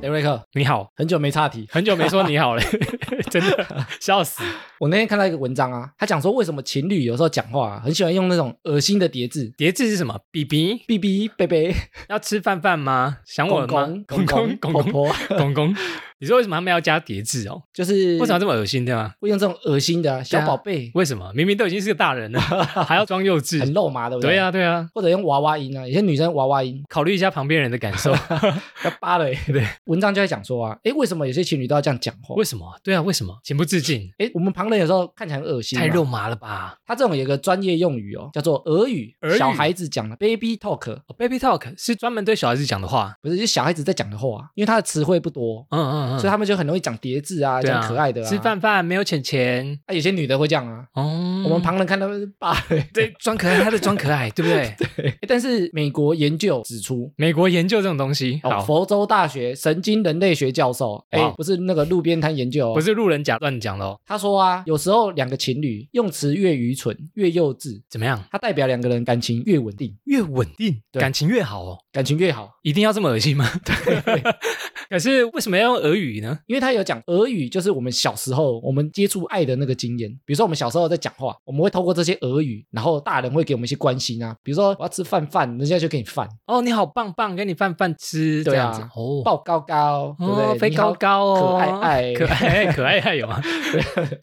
[0.00, 1.66] 雷瑞克，你好，很久没岔题。
[1.70, 2.62] 很久没说你好了，
[3.30, 3.66] 真的
[4.00, 4.44] 笑死。
[4.78, 11.74] 我那天看到一个文章啊，他讲说为什么情侣有时候讲话、啊、很喜欢用那种恶心的叠字，叠字是什么？b b b b 贝贝，
[12.08, 13.18] 要吃饭饭吗？
[13.26, 13.66] 想我吗？
[13.66, 15.74] 公公公公婆，公公，
[16.20, 17.60] 你说为什么他们要加叠字哦？
[17.72, 19.12] 就是为什么要这么恶心对吗？
[19.20, 21.32] 会用这种恶心的啊小宝贝，为什么？
[21.34, 22.40] 明明都已经是个大人了，
[22.86, 23.72] 还要装幼稚很？
[23.72, 24.30] 肉麻，对不对？
[24.30, 28.12] 对啊，对啊，或者用娃娃音啊，有些女生娃娃音考虑一下旁边人的感受。
[28.84, 29.52] 要扒了欸。
[29.52, 32.34] 对，文章就在讲说啊，诶，为什么有些情侣都要这样讲话？
[32.34, 32.66] 为什么？
[32.82, 33.38] 对啊，为什么？
[33.44, 36.08] 情不自禁，诶，我们旁人有时候看起来很恶心，太肉。
[36.08, 36.74] 麻了吧？
[36.86, 43.14] 他这种有一个专业用语哦，叫做俄语，小孩子讲的 baby talk，哦 Baby Talk 是专门对小孩子讲的话。
[43.20, 48.28] 不是就是小孩子在讲的话，因为他的词汇不多，嗯嗯嗯，所以他们就很容易讲叠字啊，讲可爱的啊。
[48.30, 51.42] 吃饭饭没有钱钱啊，有些女的会这样啊，哦。
[51.44, 52.82] 我们旁人看到是扒了。
[52.94, 54.74] 对装可爱，他在装可爱， 对不对？
[54.96, 63.98] 对但是美国研究指出，美国研究这种东西，哦，好，佛州大学神经人类学教授，哎哇，不是那个路边摊研究哦，不是路人甲乱讲的哦。
[64.06, 68.22] 他说啊，有时候两个情侣用词越愚蠢、越幼稚，怎么样？
[68.30, 71.78] 它代表两个人感情越稳定，越稳定，感情越好哦。
[71.92, 72.50] 感情越好。
[72.62, 73.50] 一定要这么恶心吗？
[73.64, 74.22] 对。
[74.88, 76.38] 可是为什么要用俄语呢？
[76.46, 80.10] 因为他有讲俄语，就是我们小时候我们接触爱的那个经验。
[80.24, 89.22] 比如说我们小时候在讲话，我们会透过这些俄语，然后大人会给我们一些关心啊，比如说我要吃饭饭，人家就给你饭，哦，你好棒棒，给你饭饭吃，对啊这样子哦。
[89.22, 90.58] 抱高高，对不哦，对？
[90.58, 92.14] 飞高高哦，可爱爱。
[92.14, 93.40] 可爱 可爱爱有吗？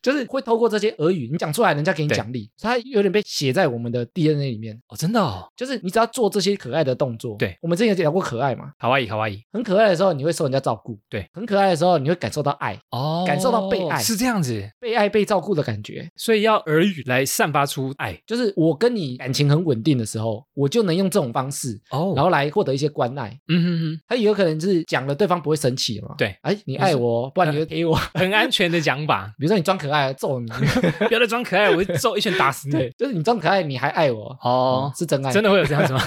[0.01, 4.75] 就是会透过这些俄语，你讲出来，人家给你奖励，所以它有点被写在我们的 DNA 里面。
[4.87, 7.55] 哦，真的哦，就是你只要做这些可爱的动作，对。
[7.61, 13.99] 我们之前有聊过可爱嘛，卡哇伊卡哇伊很可爱的时候，你会受人家照顾，对，很可爱的时候，你会感受到爱，哦，感受到被爱。
[14.01, 16.07] 是这样子，被爱、被照顾的感觉。
[16.15, 18.17] 所以要俄语来散发出爱。
[18.25, 22.13] 就是我跟你感情很稳定的时候，我就能用这种方式，哦。
[22.15, 23.37] 然后来获得一些关爱。
[23.47, 26.15] 嗯哼哼，他也有可能是讲了对方不会生气嘛？
[26.17, 27.95] 对，哎，你爱我，不然你就给我。
[28.15, 30.49] 很安全的讲法， 比如说你装可爱，揍你。
[31.07, 32.73] 不要再装可爱，我会揍一拳打死你。
[32.73, 36.01] 对，就是你装可爱，你还爱我，哦，是真爱，真的会有这样子吗？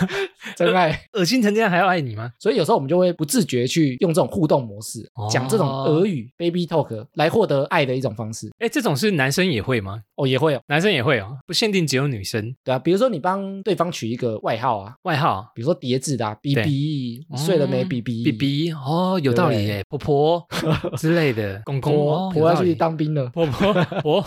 [0.56, 1.00] 真爱。
[1.12, 2.30] 恶心成这样还要爱你吗？
[2.38, 8.50] 所以有时候我们就会不自觉去用这种互动模式，哦讲这种俄语 baby talk 来获得爱的一种方式。
[8.58, 10.02] 哎，这种是男生也会吗？
[10.16, 12.54] 哦，也会哦，男生也会哦，不限定只有女生。
[12.64, 20.46] 对啊，比如说你帮对方取一个外号啊，外号比如说叠字的啊，BB，睡了没哦？BB BB 哦，有道理耶，婆婆
[20.96, 23.26] 之类的，公公婆哦，婆要去当兵了。
[23.28, 24.24] 婆婆婆，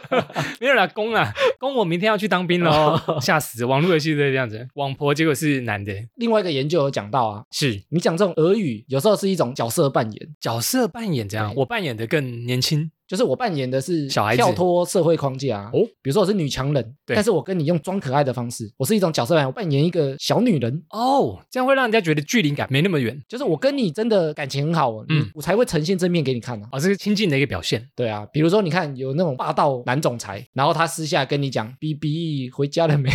[0.60, 3.64] 没有啦，公啦，公，我明天要去当兵了哦，吓死！
[3.64, 7.82] 网络游戏都是这样子，网婆结果是男的，另外一个研究有讲到啊，是。
[7.90, 11.56] 你讲这种俄语，有时候是一种角色扮演，角色扮演这样，对。
[11.58, 15.70] 我扮演的更年轻就是我扮演的是小孩子跳脱社会框架啊。
[15.72, 20.82] 哦比如说我是女强人，对但是我跟你用装可爱的方式，我是一种角色扮演，我扮演一个小女人。
[20.90, 26.68] 哦，这样会让人家觉得距离感没那么远就是我跟你真的感情很好，嗯嗯，我才会呈现正面给你看啊。
[26.72, 27.88] 哦，这是亲近的一个表现。
[27.96, 33.10] 对啊，比如说你看有那种霸道男总裁，然后他私下跟你讲 “B B 回家了没”，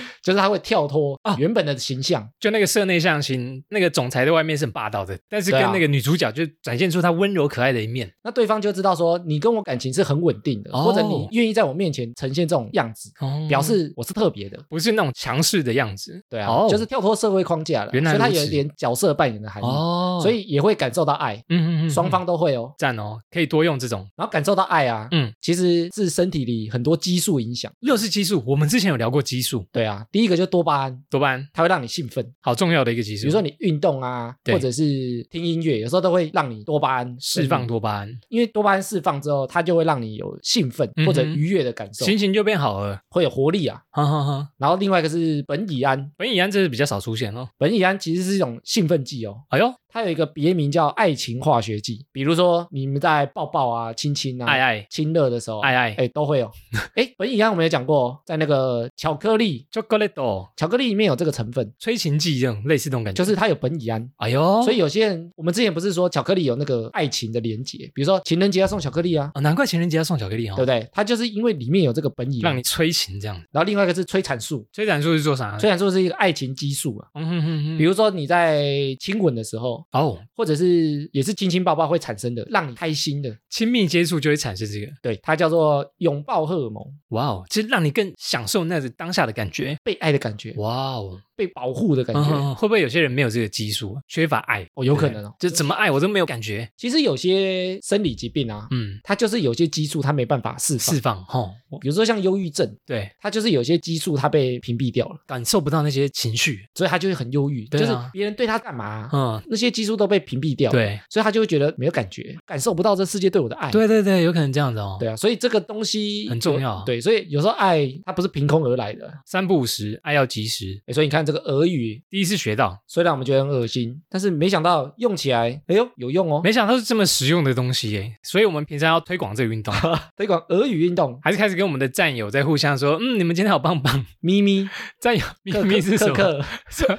[0.22, 2.28] 就是他会跳脱啊原本的形象。
[2.40, 8.10] 就那个社内向型，那个总裁在外面是很霸道的，但是跟啊那个女主角就展现出她温柔可爱的一面。
[8.22, 14.58] 那对方就知道说你跟我感情是很稳定的，哦或者你愿意在我面前呈现这种样子，哦表示我是特别的。
[14.68, 16.20] 不是那种强势的样子。
[16.28, 22.72] 对啊，哦就是跳脱社会框架了，原来所以他有一点角色扮演的含义，哦，所以也会感受到爱，嗯嗯嗯，双方都会哦。
[22.76, 24.04] 赞哦，可以多用这种。
[24.16, 27.70] 然后感受到爱啊，嗯，其实是身体里很多激素影响。
[27.80, 33.22] 又是激素，我们之前有聊过激素，对啊，第一个就多巴胺，多巴胺它会让你兴奋，好重要的一个激素。
[33.22, 34.82] 比如说你运动啊，或者是
[35.30, 42.98] 听音乐，有时候都会让你多巴胺释放，多巴胺，因为多巴胺释放上之后，它就会让你有兴奋或者愉悦的感受，心情就变好了。
[43.10, 43.82] 会有活力啊。
[43.90, 47.48] 哈哈哈，然后另外一个是苯乙胺，苯乙胺这是比较少出现哦。
[47.58, 52.04] 苯乙胺其实是一种兴奋剂哦，哎呦，它有一个别名叫爱情化学剂。
[52.12, 56.50] 比如说你们在抱抱啊、亲亲啊、爱爱亲热的时候啊，爱爱哎都会有。
[56.96, 63.22] 哎，苯乙胺我们也讲过哦，在那个巧克力，，chocolate 巧克力里面有这个成分，催情剂这种类似这种感觉。
[63.22, 64.10] 就是它有苯乙胺。
[64.16, 70.88] 哎呦，所以有些人，我们之前不是说巧克力有那个爱情的连结，比如说情人节要送巧克力啊，哦，难怪情人节要送巧克力哦，对不对？
[70.92, 72.62] 它就是因为里面有这个苯乙胺让你。
[72.70, 73.34] 催情这样。
[73.50, 75.58] 然后另外一个是催产素，催产素是做啥？
[75.58, 77.08] 催产素是一个爱情激素啊。
[77.14, 78.62] 嗯哼哼哼，比如说你在
[79.00, 89.76] 亲吻的时候，哦，或者是也是亲亲抱抱会产生的，让你开心的，亲密接触就会产生这个，对，它叫做拥抱荷尔蒙，哇哦，其实让你更享受那个当下的感觉。
[89.82, 92.54] 被爱的感觉，哇哦，被保护的感觉。
[92.54, 94.66] 会不会有些人没有这个激素，缺乏爱？
[94.74, 95.32] 哦，有可能哦。
[95.40, 96.68] 就怎么爱我都没有感觉。
[96.76, 106.60] 其实有些生理疾病啊，嗯，它就是有些激素它没办法释放释，放哈，比如说像忧郁症，对，它就是有些激素它被屏蔽掉了，感受不到那些情绪。
[106.74, 113.70] 所以他就会很忧郁，就是别人对他干嘛，嗯，那些激素都被屏蔽掉，，对，所以他就会觉得没有感觉，感受不到这世界对我的爱。
[113.70, 114.96] 对对对，有可能这样子哦。
[114.98, 119.10] 对啊，所以这个东西很重要对，所以有时候爱它不是凭空而来的。
[119.26, 120.80] 三不五时，爱要及时。
[120.86, 126.40] 诶所以你看这个俄语，第一次学到，虽然我们觉得很恶心，但是没想到用起来，哎呦有用哦。
[126.42, 128.12] 没想到是这么实用的东西耶。
[128.24, 129.72] 所以我们平常要推广这个运动，
[130.16, 134.04] 推广俄语运动，还是开始跟我们的战友在互相说，嗯，你们今天好棒棒。
[134.20, 134.68] 咪咪
[135.00, 136.44] 战友咪克咪是什克么？
[136.44, 136.98] 克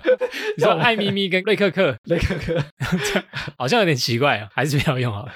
[0.56, 2.64] 你 说爱咪咪跟瑞克克， 瑞克克，
[3.58, 5.32] 好像有点奇怪哦，还是不要用好了。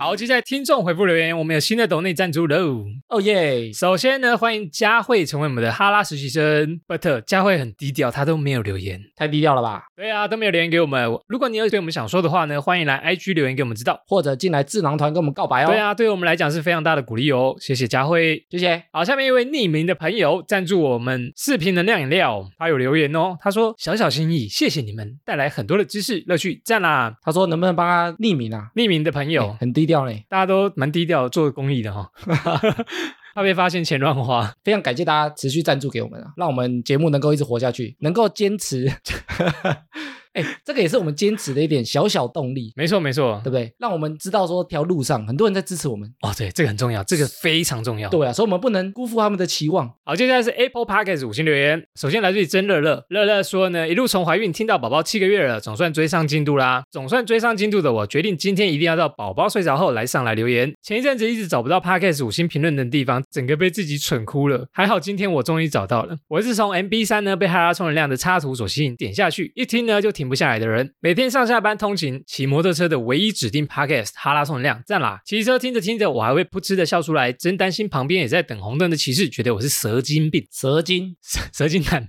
[0.00, 2.84] 好，接下来听众回复留言，我们有新的抖内赞助喽。
[3.08, 3.72] 哦耶！
[3.72, 9.02] 首先呢，欢迎佳慧成为我们的哈拉实习生，but 佳慧很低调，她都没有留言。
[9.16, 9.86] 太低调了吧？
[9.96, 11.10] 对啊，都没有留言给我们。
[11.26, 14.00] 如果你有对我们想说的话呢，欢迎来 IG 留言给我们知道。
[14.06, 15.66] 或者进来智囊团跟我们告白哦。
[15.66, 18.46] 对，啊，对我们来讲是非常大的鼓励哦，谢谢佳慧。
[18.50, 18.84] 谢谢。
[18.92, 27.16] 好，下面一位匿名的朋友赞助我们视频能量饮料，他有留言哦，他说小小心意，谢谢你们带来很多的知识乐趣，赞啦！
[27.20, 28.70] 他说能不能帮他匿名啊？
[28.76, 30.24] 匿名的朋友，诶很低调嘞。
[30.28, 32.08] 大家都蛮低调做公益的哈、
[33.34, 34.52] 怕被发现钱乱花。
[34.62, 38.92] 非常感谢大家持续赞助给我们啊，让我们节目能够一直活下去，能够坚持。
[40.38, 43.72] 哎，这个也是我们坚持的一点小小动力，没错没错对，不对？
[43.78, 46.08] 让我们知道说条路上很多人在支持我们。
[46.20, 48.08] 哦对，这个很重要，这个非常重要。
[48.08, 49.92] 对啊，所以我们不能辜负他们的期望。
[50.04, 51.82] 好，接下来是 Apple Podcast 五星留言。
[51.96, 56.82] 首先来自于真乐乐，乐乐说呢，一路从怀孕听到宝宝七个月了，总算追上进度啦。
[56.90, 60.72] 总算追上进度的我，决定今天一定要到宝宝睡着后来上来留言。
[60.82, 64.66] 前一阵子一直找不到 Podcast 五星评论的地方，整个被自己蠢哭了。
[64.72, 66.16] 还好今天我终于找到了。
[66.28, 70.92] 我是从 MB 三呢被哈拉充能量的插图所吸引，点下去一听呢就停不下来的人。
[71.00, 75.22] 每天上下班通勤骑摩托车的唯一指定 Podcast 哈拉充能量，赞啦！
[75.24, 80.46] 骑车听着听着，我还会噗嗤的笑出来，真担心旁边也在等红灯的骑士觉得我是蛇精病。
[80.52, 81.16] 蛇精，
[81.54, 82.08] 蛇精蛋，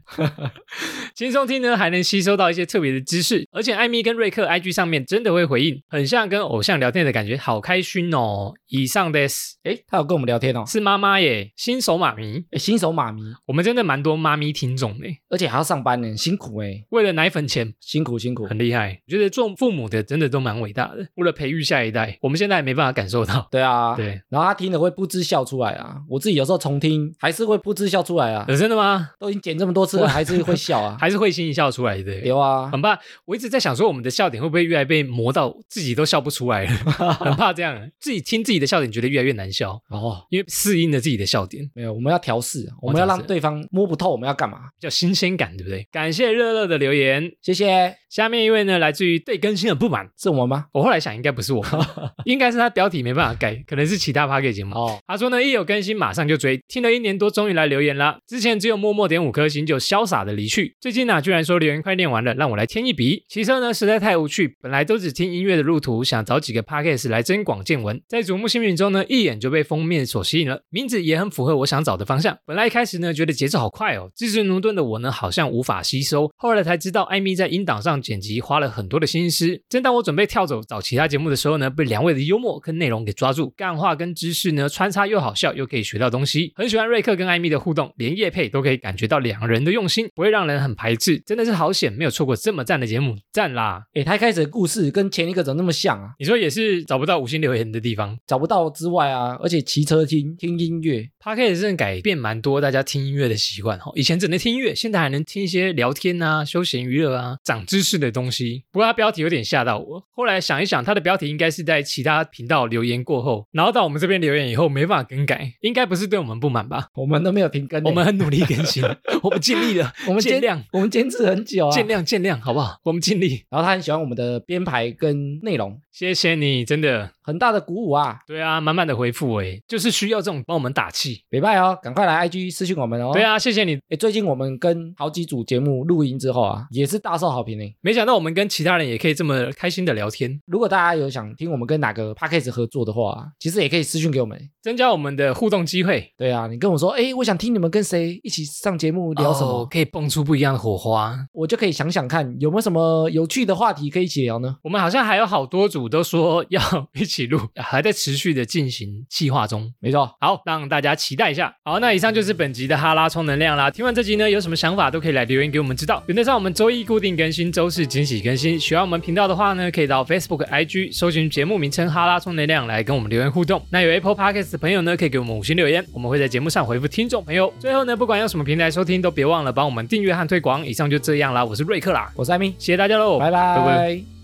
[1.16, 8.54] 轻松听呢，还能吸收到一些特别的知识，而且艾米跟瑞克 IG 上面真的会回应，很像跟偶像聊天的感觉，好开心哦。
[8.68, 10.66] 以上的是哎，他有跟我们聊天哦。
[10.68, 18.46] 是妈妈耶，新手妈咪，诶新手妈咪，我们真的蛮多妈咪听众的，而且还要上班呢，辛苦哎，为了奶粉钱辛苦辛苦。
[18.46, 23.48] 很厉害，我觉得做父母的真的都蛮伟大的，为了培育下一代，我们现在也没办法感受到。
[23.52, 29.10] 对啊，对，然后他听了会不知笑出来啊，我自己有时候重听还是会不知笑出来啊，呃，真的吗？
[29.20, 30.98] 都已经剪这么多次了，还是会笑啊。
[31.00, 32.16] 还是会心一笑出来的。
[32.22, 36.72] 有啊，很怕，我一直在想说，我们的笑点会不会越来被磨到自己都笑不出来了？
[37.20, 44.60] 很怕这样，自己听自己的笑点觉得越来越难笑，哦，因为适应了自己的笑点，没有，我们要调试，啊我们要让对方摸不透我们要干嘛。
[44.80, 45.88] 叫新鲜感，对不对？
[45.92, 47.32] 感谢热热的留言。
[47.42, 50.10] 谢谢，that 下面一位呢，来自于对更新的不满。
[50.18, 50.66] 是我吗？
[50.74, 51.72] 我后来想，应该不是我们，
[52.26, 54.76] 应该是他标题没办法改，可能是其他 p a r k 节目。
[54.76, 58.18] 哦，他说呢，一有更新马上就追，听了一年多，终于来留言啦。
[58.28, 63.24] 之前只有默默点五颗星就潇洒的离去，最近呢、居然说留言快念完了，让我来添一笔。
[63.28, 72.38] 骑车呢实在太无趣，本来都只听音乐的路途，想找几个 podcast 来增广见闻，在瞩目新品中呢，一眼就被封面所吸引了，名字也很符合我想找的方向。
[72.46, 79.62] 本来一开始呢，觉得节奏好快哦，支持奴顿的我呢，好像无法吸收，后来才知道艾米在音档上剪辑花了很多的心思。
[79.70, 86.52] 正当我准备跳走找其他节目的时候呢，被两位的幽默跟内容给抓住，干话跟知识呢穿插又好笑，又可以学到东西。
[86.56, 93.84] 很喜欢瑞克跟艾米的互动，连叶配都可以感觉到两人的用心，不会让人很排斥，真的是好险，没有错过这么赞的节目，赞啦！
[93.94, 96.12] 诶，他一开始的故事跟前一个怎么那么像啊？
[96.20, 108.64] 你说也是找不到五星留言的地方，找不到之外啊，而且骑车听听音乐，Podcast 真的改变蛮多大家听音乐的习惯哈，以前只能听音乐，现在还能听一些聊天啊、休闲娱乐啊、长知识的东西。
[108.72, 116.88] 不过它标题有点吓到我，后来想一想，它的标题应该是在其他频道留言过后，然后到我们这边留言以后没办法更改，应该不是对我们不满吧？
[116.94, 118.82] 我们都没有停更欸，我们很努力更新，
[119.22, 122.80] 我们尽力了，我们坚见谅，我们坚持很久啊，见谅，见谅，好不好？
[122.86, 127.12] 我们尽力，然后他很喜欢我们的编排跟内容，谢谢你，真的。
[127.30, 128.18] 很大的鼓舞啊！
[128.26, 131.24] 对啊，满满的回复哎，就是需要这种帮我们打气。
[131.30, 133.12] 别拜哦，赶快来 IG 私信我们哦。
[133.14, 133.76] 对，啊，谢谢你。
[133.88, 137.64] 哎，最近我们跟好几组节目录音之后啊，也是大受好评呢。
[137.82, 140.42] 没想到我们跟其他人也可以这么开心的聊天。
[140.48, 146.12] 如果大家有想听我们跟哪个 p a c k a g e 合作的话，其实也可以私信给我们，增加我们的互动机会。
[146.18, 154.58] 对啊，你跟我说，哎，我想听你们跟谁一起上节目聊什么，可以蹦出不一样的火花，我就可以想想看有没有什么有趣的话题可以一起聊呢？
[154.64, 156.60] 我们好像还有好多组都说要
[157.00, 157.94] 一起录，还在。
[158.00, 160.16] 持续的进行计划中，没错。
[160.22, 161.54] 好，让大家期待一下。
[161.66, 163.70] 好，那以上就是本集的哈拉充能量啦。
[163.70, 166.02] 听完这集呢，有什么想法都可以来留言给我们知道。
[166.08, 168.58] 原则上我们周一固定更新，周四惊喜更新。
[168.58, 173.62] 喜欢我们频道的话呢，可以到 Facebook、IG 搜寻节目名称哈拉充能量来跟我们留言互动。
[173.70, 177.54] 那有 Apple Podcast 的朋友呢，可以给我们五星留言，我们会在节目上回复听众朋友。
[177.60, 180.66] 最后呢，不管用什么平台收听，都别忘了帮我们订阅和推广。
[180.66, 184.19] 以上就这样啦，我是瑞克啦，我是艾米，谢谢大家喽，拜拜。